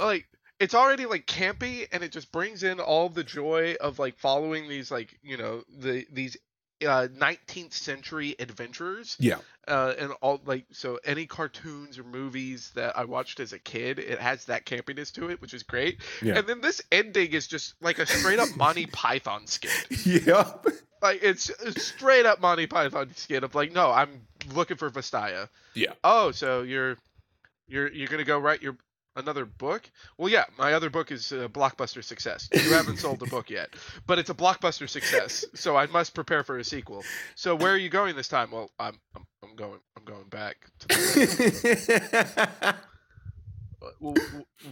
like 0.00 0.26
it's 0.60 0.74
already 0.74 1.04
like 1.06 1.26
campy 1.26 1.86
and 1.92 2.02
it 2.04 2.12
just 2.12 2.30
brings 2.32 2.62
in 2.62 2.78
all 2.80 3.08
the 3.08 3.24
joy 3.24 3.74
of 3.80 3.98
like 3.98 4.16
following 4.18 4.68
these 4.68 4.90
like 4.90 5.18
you 5.22 5.36
know 5.36 5.62
the 5.78 6.06
these 6.12 6.36
uh 6.86 7.08
19th 7.16 7.72
century 7.72 8.34
adventurers 8.38 9.16
Yeah. 9.18 9.38
uh, 9.68 9.94
and 9.98 10.12
all 10.20 10.40
like 10.44 10.66
so 10.72 10.98
any 11.04 11.24
cartoons 11.26 11.98
or 11.98 12.04
movies 12.04 12.72
that 12.74 12.98
I 12.98 13.04
watched 13.04 13.40
as 13.40 13.52
a 13.52 13.58
kid, 13.58 13.98
it 14.00 14.18
has 14.18 14.44
that 14.46 14.66
campiness 14.66 15.12
to 15.14 15.30
it, 15.30 15.40
which 15.40 15.54
is 15.54 15.62
great. 15.62 16.00
Yeah. 16.20 16.36
And 16.38 16.46
then 16.46 16.60
this 16.60 16.82
ending 16.92 17.32
is 17.32 17.46
just 17.46 17.74
like 17.80 18.00
a 18.00 18.06
straight 18.06 18.38
up 18.40 18.48
Monty 18.56 18.86
Python 18.92 19.46
skit. 19.46 19.70
Yep. 20.04 20.66
Like 21.04 21.22
it's 21.22 21.50
a 21.50 21.78
straight 21.78 22.24
up 22.24 22.40
Monty 22.40 22.66
Python 22.66 23.10
skit 23.14 23.44
of 23.44 23.54
like, 23.54 23.72
no, 23.72 23.90
I'm 23.90 24.22
looking 24.54 24.78
for 24.78 24.88
Vastaya. 24.88 25.50
Yeah. 25.74 25.92
Oh, 26.02 26.30
so 26.30 26.62
you're 26.62 26.96
you're 27.68 27.92
you're 27.92 28.08
gonna 28.08 28.24
go 28.24 28.38
write 28.38 28.62
your 28.62 28.78
another 29.14 29.44
book? 29.44 29.82
Well, 30.16 30.30
yeah, 30.30 30.44
my 30.58 30.72
other 30.72 30.88
book 30.88 31.12
is 31.12 31.30
a 31.30 31.46
blockbuster 31.46 32.02
success. 32.02 32.48
You 32.54 32.72
haven't 32.72 32.96
sold 32.96 33.20
the 33.20 33.26
book 33.26 33.50
yet, 33.50 33.68
but 34.06 34.18
it's 34.18 34.30
a 34.30 34.34
blockbuster 34.34 34.88
success, 34.88 35.44
so 35.52 35.76
I 35.76 35.84
must 35.88 36.14
prepare 36.14 36.42
for 36.42 36.56
a 36.56 36.64
sequel. 36.64 37.04
So 37.34 37.54
where 37.54 37.74
are 37.74 37.76
you 37.76 37.90
going 37.90 38.16
this 38.16 38.28
time? 38.28 38.50
Well, 38.50 38.70
I'm 38.78 38.98
I'm, 39.14 39.26
I'm 39.42 39.56
going 39.56 39.80
I'm 39.98 40.04
going 40.04 40.28
back 40.30 40.56
to 40.78 40.88
the 40.88 42.76
uh, 43.82 44.14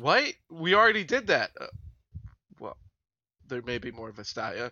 what? 0.01 0.33
We 0.51 0.75
already 0.75 1.05
did 1.05 1.27
that. 1.27 1.51
Uh, 1.61 1.66
There 3.48 3.62
may 3.62 3.78
be 3.78 3.90
more 3.90 4.12
Vastaya. 4.12 4.70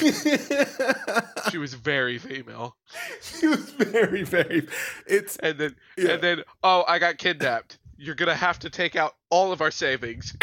She 1.50 1.58
was 1.58 1.74
very 1.74 2.18
female. 2.18 2.76
she 3.22 3.46
was 3.48 3.70
very, 3.70 4.22
very. 4.22 4.68
It's 5.06 5.36
And 5.38 5.58
then, 5.58 5.74
Yeah. 5.96 6.10
and 6.12 6.22
then, 6.22 6.42
oh, 6.62 6.84
I 6.86 6.98
got 7.00 7.18
kidnapped. 7.18 7.78
You're 7.96 8.14
gonna 8.14 8.34
have 8.36 8.58
to 8.60 8.70
take 8.70 8.94
out 8.96 9.14
all 9.30 9.50
of 9.52 9.60
our 9.60 9.70
savings. 9.70 10.34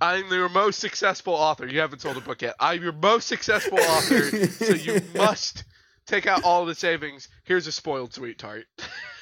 I'm 0.00 0.26
your 0.32 0.48
most 0.48 0.80
successful 0.80 1.34
author. 1.34 1.66
You 1.66 1.78
haven't 1.80 2.00
sold 2.00 2.16
a 2.16 2.20
book 2.20 2.42
yet. 2.42 2.54
I'm 2.58 2.82
your 2.82 2.92
most 2.92 3.28
successful 3.28 3.78
author, 3.78 4.46
so 4.48 4.74
you 4.74 5.00
must 5.14 5.62
take 6.06 6.26
out 6.26 6.42
all 6.42 6.66
the 6.66 6.74
savings. 6.74 7.28
Here's 7.44 7.66
a 7.68 7.72
spoiled 7.72 8.12
sweet 8.12 8.38
tart. 8.38 8.64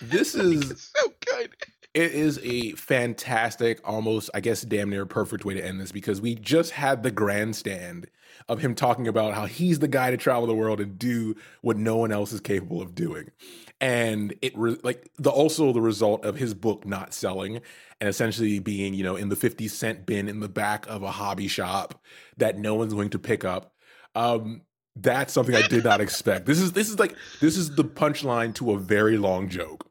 This 0.01 0.35
is 0.35 0.91
so 0.97 1.13
good. 1.27 1.51
It 1.93 2.13
is 2.13 2.39
a 2.45 2.73
fantastic, 2.73 3.81
almost, 3.83 4.31
I 4.33 4.41
guess, 4.41 4.63
damn 4.63 4.91
near 4.91 5.07
perfect 5.07 5.45
way 5.45 5.55
to 5.55 5.65
end 5.65 5.81
this 5.81 5.91
because 5.91 6.21
we 6.21 6.37
just 6.37 6.71
had 6.71 7.03
the 7.03 7.11
grandstand 7.11 8.07
of 8.49 8.61
him 8.61 8.77
talking 8.77 9.09
about 9.09 9.35
how 9.35 9.47
he's 9.47 9.81
the 9.81 9.89
guy 9.89 10.13
to 10.13 10.17
travel 10.17 10.47
the 10.47 10.55
world 10.55 10.81
and 10.81 10.99
do 10.99 11.35
what 11.63 11.77
no 11.77 11.97
one 11.97 12.13
else 12.13 12.33
is 12.33 12.41
capable 12.41 12.81
of 12.81 12.95
doing. 12.95 13.33
And 13.81 14.35
it, 14.41 14.57
re- 14.57 14.79
like, 14.85 15.11
the 15.19 15.31
also 15.31 15.73
the 15.73 15.81
result 15.81 16.25
of 16.25 16.37
his 16.37 16.55
book 16.55 16.87
not 16.87 17.13
selling 17.13 17.61
and 18.01 18.09
essentially 18.09 18.61
being, 18.61 18.95
you 18.95 19.03
know, 19.03 19.17
in 19.17 19.29
the 19.29 19.37
50 19.37 19.67
cent 19.67 20.07
bin 20.07 20.29
in 20.29 20.39
the 20.39 20.49
back 20.49 20.87
of 20.89 21.03
a 21.03 21.11
hobby 21.11 21.49
shop 21.49 22.01
that 22.37 22.57
no 22.57 22.77
one's 22.77 22.95
going 22.95 23.11
to 23.11 23.19
pick 23.19 23.45
up. 23.45 23.75
Um, 24.15 24.63
that's 24.95 25.33
something 25.33 25.55
I 25.55 25.67
did 25.67 25.85
not 25.85 26.01
expect. 26.01 26.47
This 26.47 26.61
is 26.61 26.73
this 26.73 26.89
is 26.89 26.99
like 26.99 27.17
this 27.41 27.57
is 27.57 27.75
the 27.75 27.85
punchline 27.85 28.55
to 28.57 28.73
a 28.73 28.79
very 28.79 29.17
long 29.17 29.49
joke. 29.49 29.90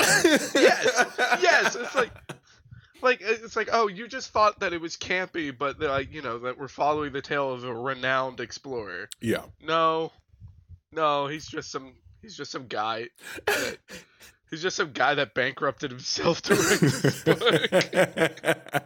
Yes, 0.00 0.54
yes. 1.42 1.76
It's 1.76 1.94
like, 1.94 2.10
like 3.02 3.20
it's 3.20 3.56
like, 3.56 3.68
oh, 3.72 3.88
you 3.88 4.08
just 4.08 4.30
thought 4.30 4.60
that 4.60 4.72
it 4.72 4.80
was 4.80 4.96
campy, 4.96 5.56
but 5.56 5.80
like 5.80 6.12
you 6.12 6.22
know 6.22 6.38
that 6.40 6.58
we're 6.58 6.68
following 6.68 7.12
the 7.12 7.22
tale 7.22 7.52
of 7.52 7.64
a 7.64 7.74
renowned 7.74 8.40
explorer. 8.40 9.08
Yeah. 9.20 9.44
No, 9.64 10.12
no, 10.92 11.26
he's 11.26 11.46
just 11.46 11.70
some 11.70 11.94
he's 12.20 12.36
just 12.36 12.50
some 12.50 12.66
guy. 12.66 13.08
That, 13.46 13.78
he's 14.50 14.62
just 14.62 14.76
some 14.76 14.92
guy 14.92 15.14
that 15.14 15.34
bankrupted 15.34 15.90
himself 15.90 16.42
to 16.42 16.54
write 16.54 16.80
this 16.80 17.24
book. 17.24 17.40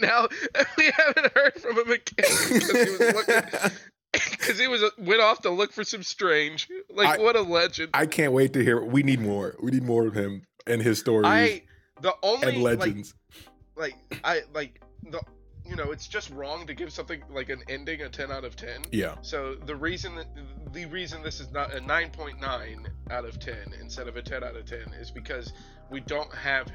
now 0.00 0.28
we 0.76 0.90
haven't 0.90 1.32
heard 1.34 1.54
from 1.54 1.78
him 1.78 1.90
again 1.90 2.02
because 2.16 2.70
he 2.70 2.90
was 2.90 3.00
looking 3.00 3.42
because 4.12 4.58
he 4.58 4.66
was 4.68 4.82
uh, 4.82 4.90
went 4.98 5.20
off 5.20 5.42
to 5.42 5.50
look 5.50 5.72
for 5.72 5.84
some 5.84 6.02
strange. 6.02 6.68
Like 6.88 7.18
I- 7.18 7.22
what 7.22 7.36
a 7.36 7.42
legend! 7.42 7.90
I 7.94 8.06
can't 8.06 8.32
wait 8.32 8.52
to 8.54 8.64
hear. 8.64 8.82
We 8.82 9.02
need 9.02 9.20
more. 9.20 9.54
We 9.62 9.70
need 9.70 9.84
more 9.84 10.06
of 10.06 10.14
him 10.14 10.42
and 10.66 10.82
his 10.82 10.98
stories 10.98 11.26
I 11.26 11.62
the 12.00 12.14
only 12.22 12.54
and 12.54 12.62
like 12.62 12.78
legends. 12.80 13.14
like 13.76 13.94
I 14.24 14.42
like 14.52 14.80
the 15.10 15.20
you 15.64 15.76
know 15.76 15.92
it's 15.92 16.08
just 16.08 16.30
wrong 16.30 16.66
to 16.66 16.74
give 16.74 16.92
something 16.92 17.22
like 17.30 17.48
an 17.50 17.62
ending 17.68 18.02
a 18.02 18.08
ten 18.08 18.30
out 18.32 18.44
of 18.44 18.56
ten. 18.56 18.82
yeah. 18.90 19.14
So 19.22 19.54
the 19.54 19.76
reason 19.76 20.16
that 20.16 20.26
the 20.72 20.86
reason 20.86 21.22
this 21.22 21.40
is 21.40 21.50
not 21.52 21.72
a 21.74 21.80
nine 21.80 22.10
point 22.10 22.40
nine 22.40 22.88
out 23.10 23.24
of 23.24 23.38
ten 23.38 23.72
instead 23.80 24.08
of 24.08 24.16
a 24.16 24.22
ten 24.22 24.42
out 24.42 24.56
of 24.56 24.66
ten 24.66 24.92
is 25.00 25.10
because 25.10 25.52
we 25.90 26.00
don't 26.00 26.32
have 26.34 26.68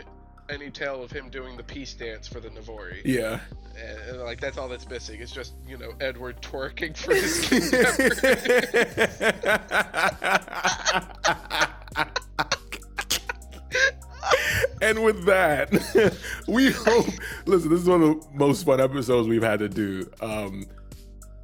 any 0.50 0.70
tale 0.70 1.04
of 1.04 1.12
him 1.12 1.30
doing 1.30 1.58
the 1.58 1.64
peace 1.64 1.93
dance 1.93 2.28
for 2.28 2.39
the 2.39 2.50
Navori. 2.50 3.02
Yeah. 3.04 3.39
And, 3.78 4.00
and, 4.10 4.22
like 4.22 4.39
that's 4.39 4.58
all 4.58 4.68
that's 4.68 4.88
missing. 4.88 5.22
It's 5.22 5.32
just 5.32 5.54
you 5.68 5.78
know 5.78 5.93
Edward 6.00 6.41
twerking 6.41 6.96
for 6.96 7.14
his 7.14 7.50
and 14.82 15.04
with 15.04 15.26
that, 15.26 16.18
we 16.48 16.72
hope. 16.72 17.08
Listen, 17.46 17.70
this 17.70 17.82
is 17.82 17.88
one 17.88 18.02
of 18.02 18.22
the 18.22 18.28
most 18.34 18.66
fun 18.66 18.80
episodes 18.80 19.28
we've 19.28 19.43
had 19.43 19.60
to 19.60 19.70
do. 19.70 20.10
Um, 20.22 20.66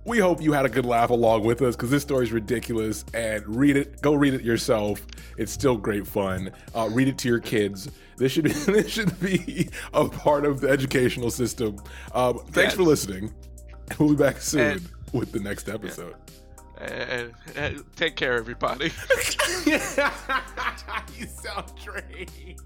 we 0.06 0.18
hope 0.20 0.41
you 0.41 0.52
had 0.54 0.66
a 0.66 0.70
good 0.70 0.86
laugh 0.86 1.10
along 1.12 1.43
with 1.43 1.62
us 1.62 1.76
because 1.76 1.89
this 1.91 2.02
story 2.04 2.26
is 2.26 2.32
ridiculous. 2.32 3.06
And 3.14 3.43
read 3.47 3.78
it. 3.78 4.02
Go 4.02 4.14
read 4.14 4.34
it 4.34 4.41
yourself. 4.43 5.06
It's 5.38 5.52
still 5.52 5.78
great 5.78 6.08
fun. 6.08 6.52
Uh, 6.74 6.89
read 6.91 7.08
it 7.08 7.18
to 7.20 7.28
your 7.28 7.39
kids. 7.39 7.89
This 8.18 8.32
should 8.32 8.45
be 8.45 8.52
this 8.54 8.89
should 8.89 9.20
be 9.20 9.70
a 9.93 10.08
part 10.08 10.45
of 10.45 10.60
the 10.62 10.70
educational 10.70 11.30
system. 11.32 11.78
Um, 12.14 12.39
thanks 12.52 12.72
Yes. 12.72 12.76
for 12.76 12.84
listening. 12.84 13.34
We'll 13.99 14.10
be 14.10 14.16
back 14.16 14.41
soon 14.41 14.62
And- 14.62 14.89
with 15.14 15.32
the 15.34 15.39
next 15.39 15.68
episode. 15.70 16.16
and, 16.80 17.34
and 17.56 17.84
take 17.95 18.16
care, 18.16 18.34
everybody. 18.38 18.86
you 19.66 19.78
sound 21.28 21.72
trained. 21.84 22.62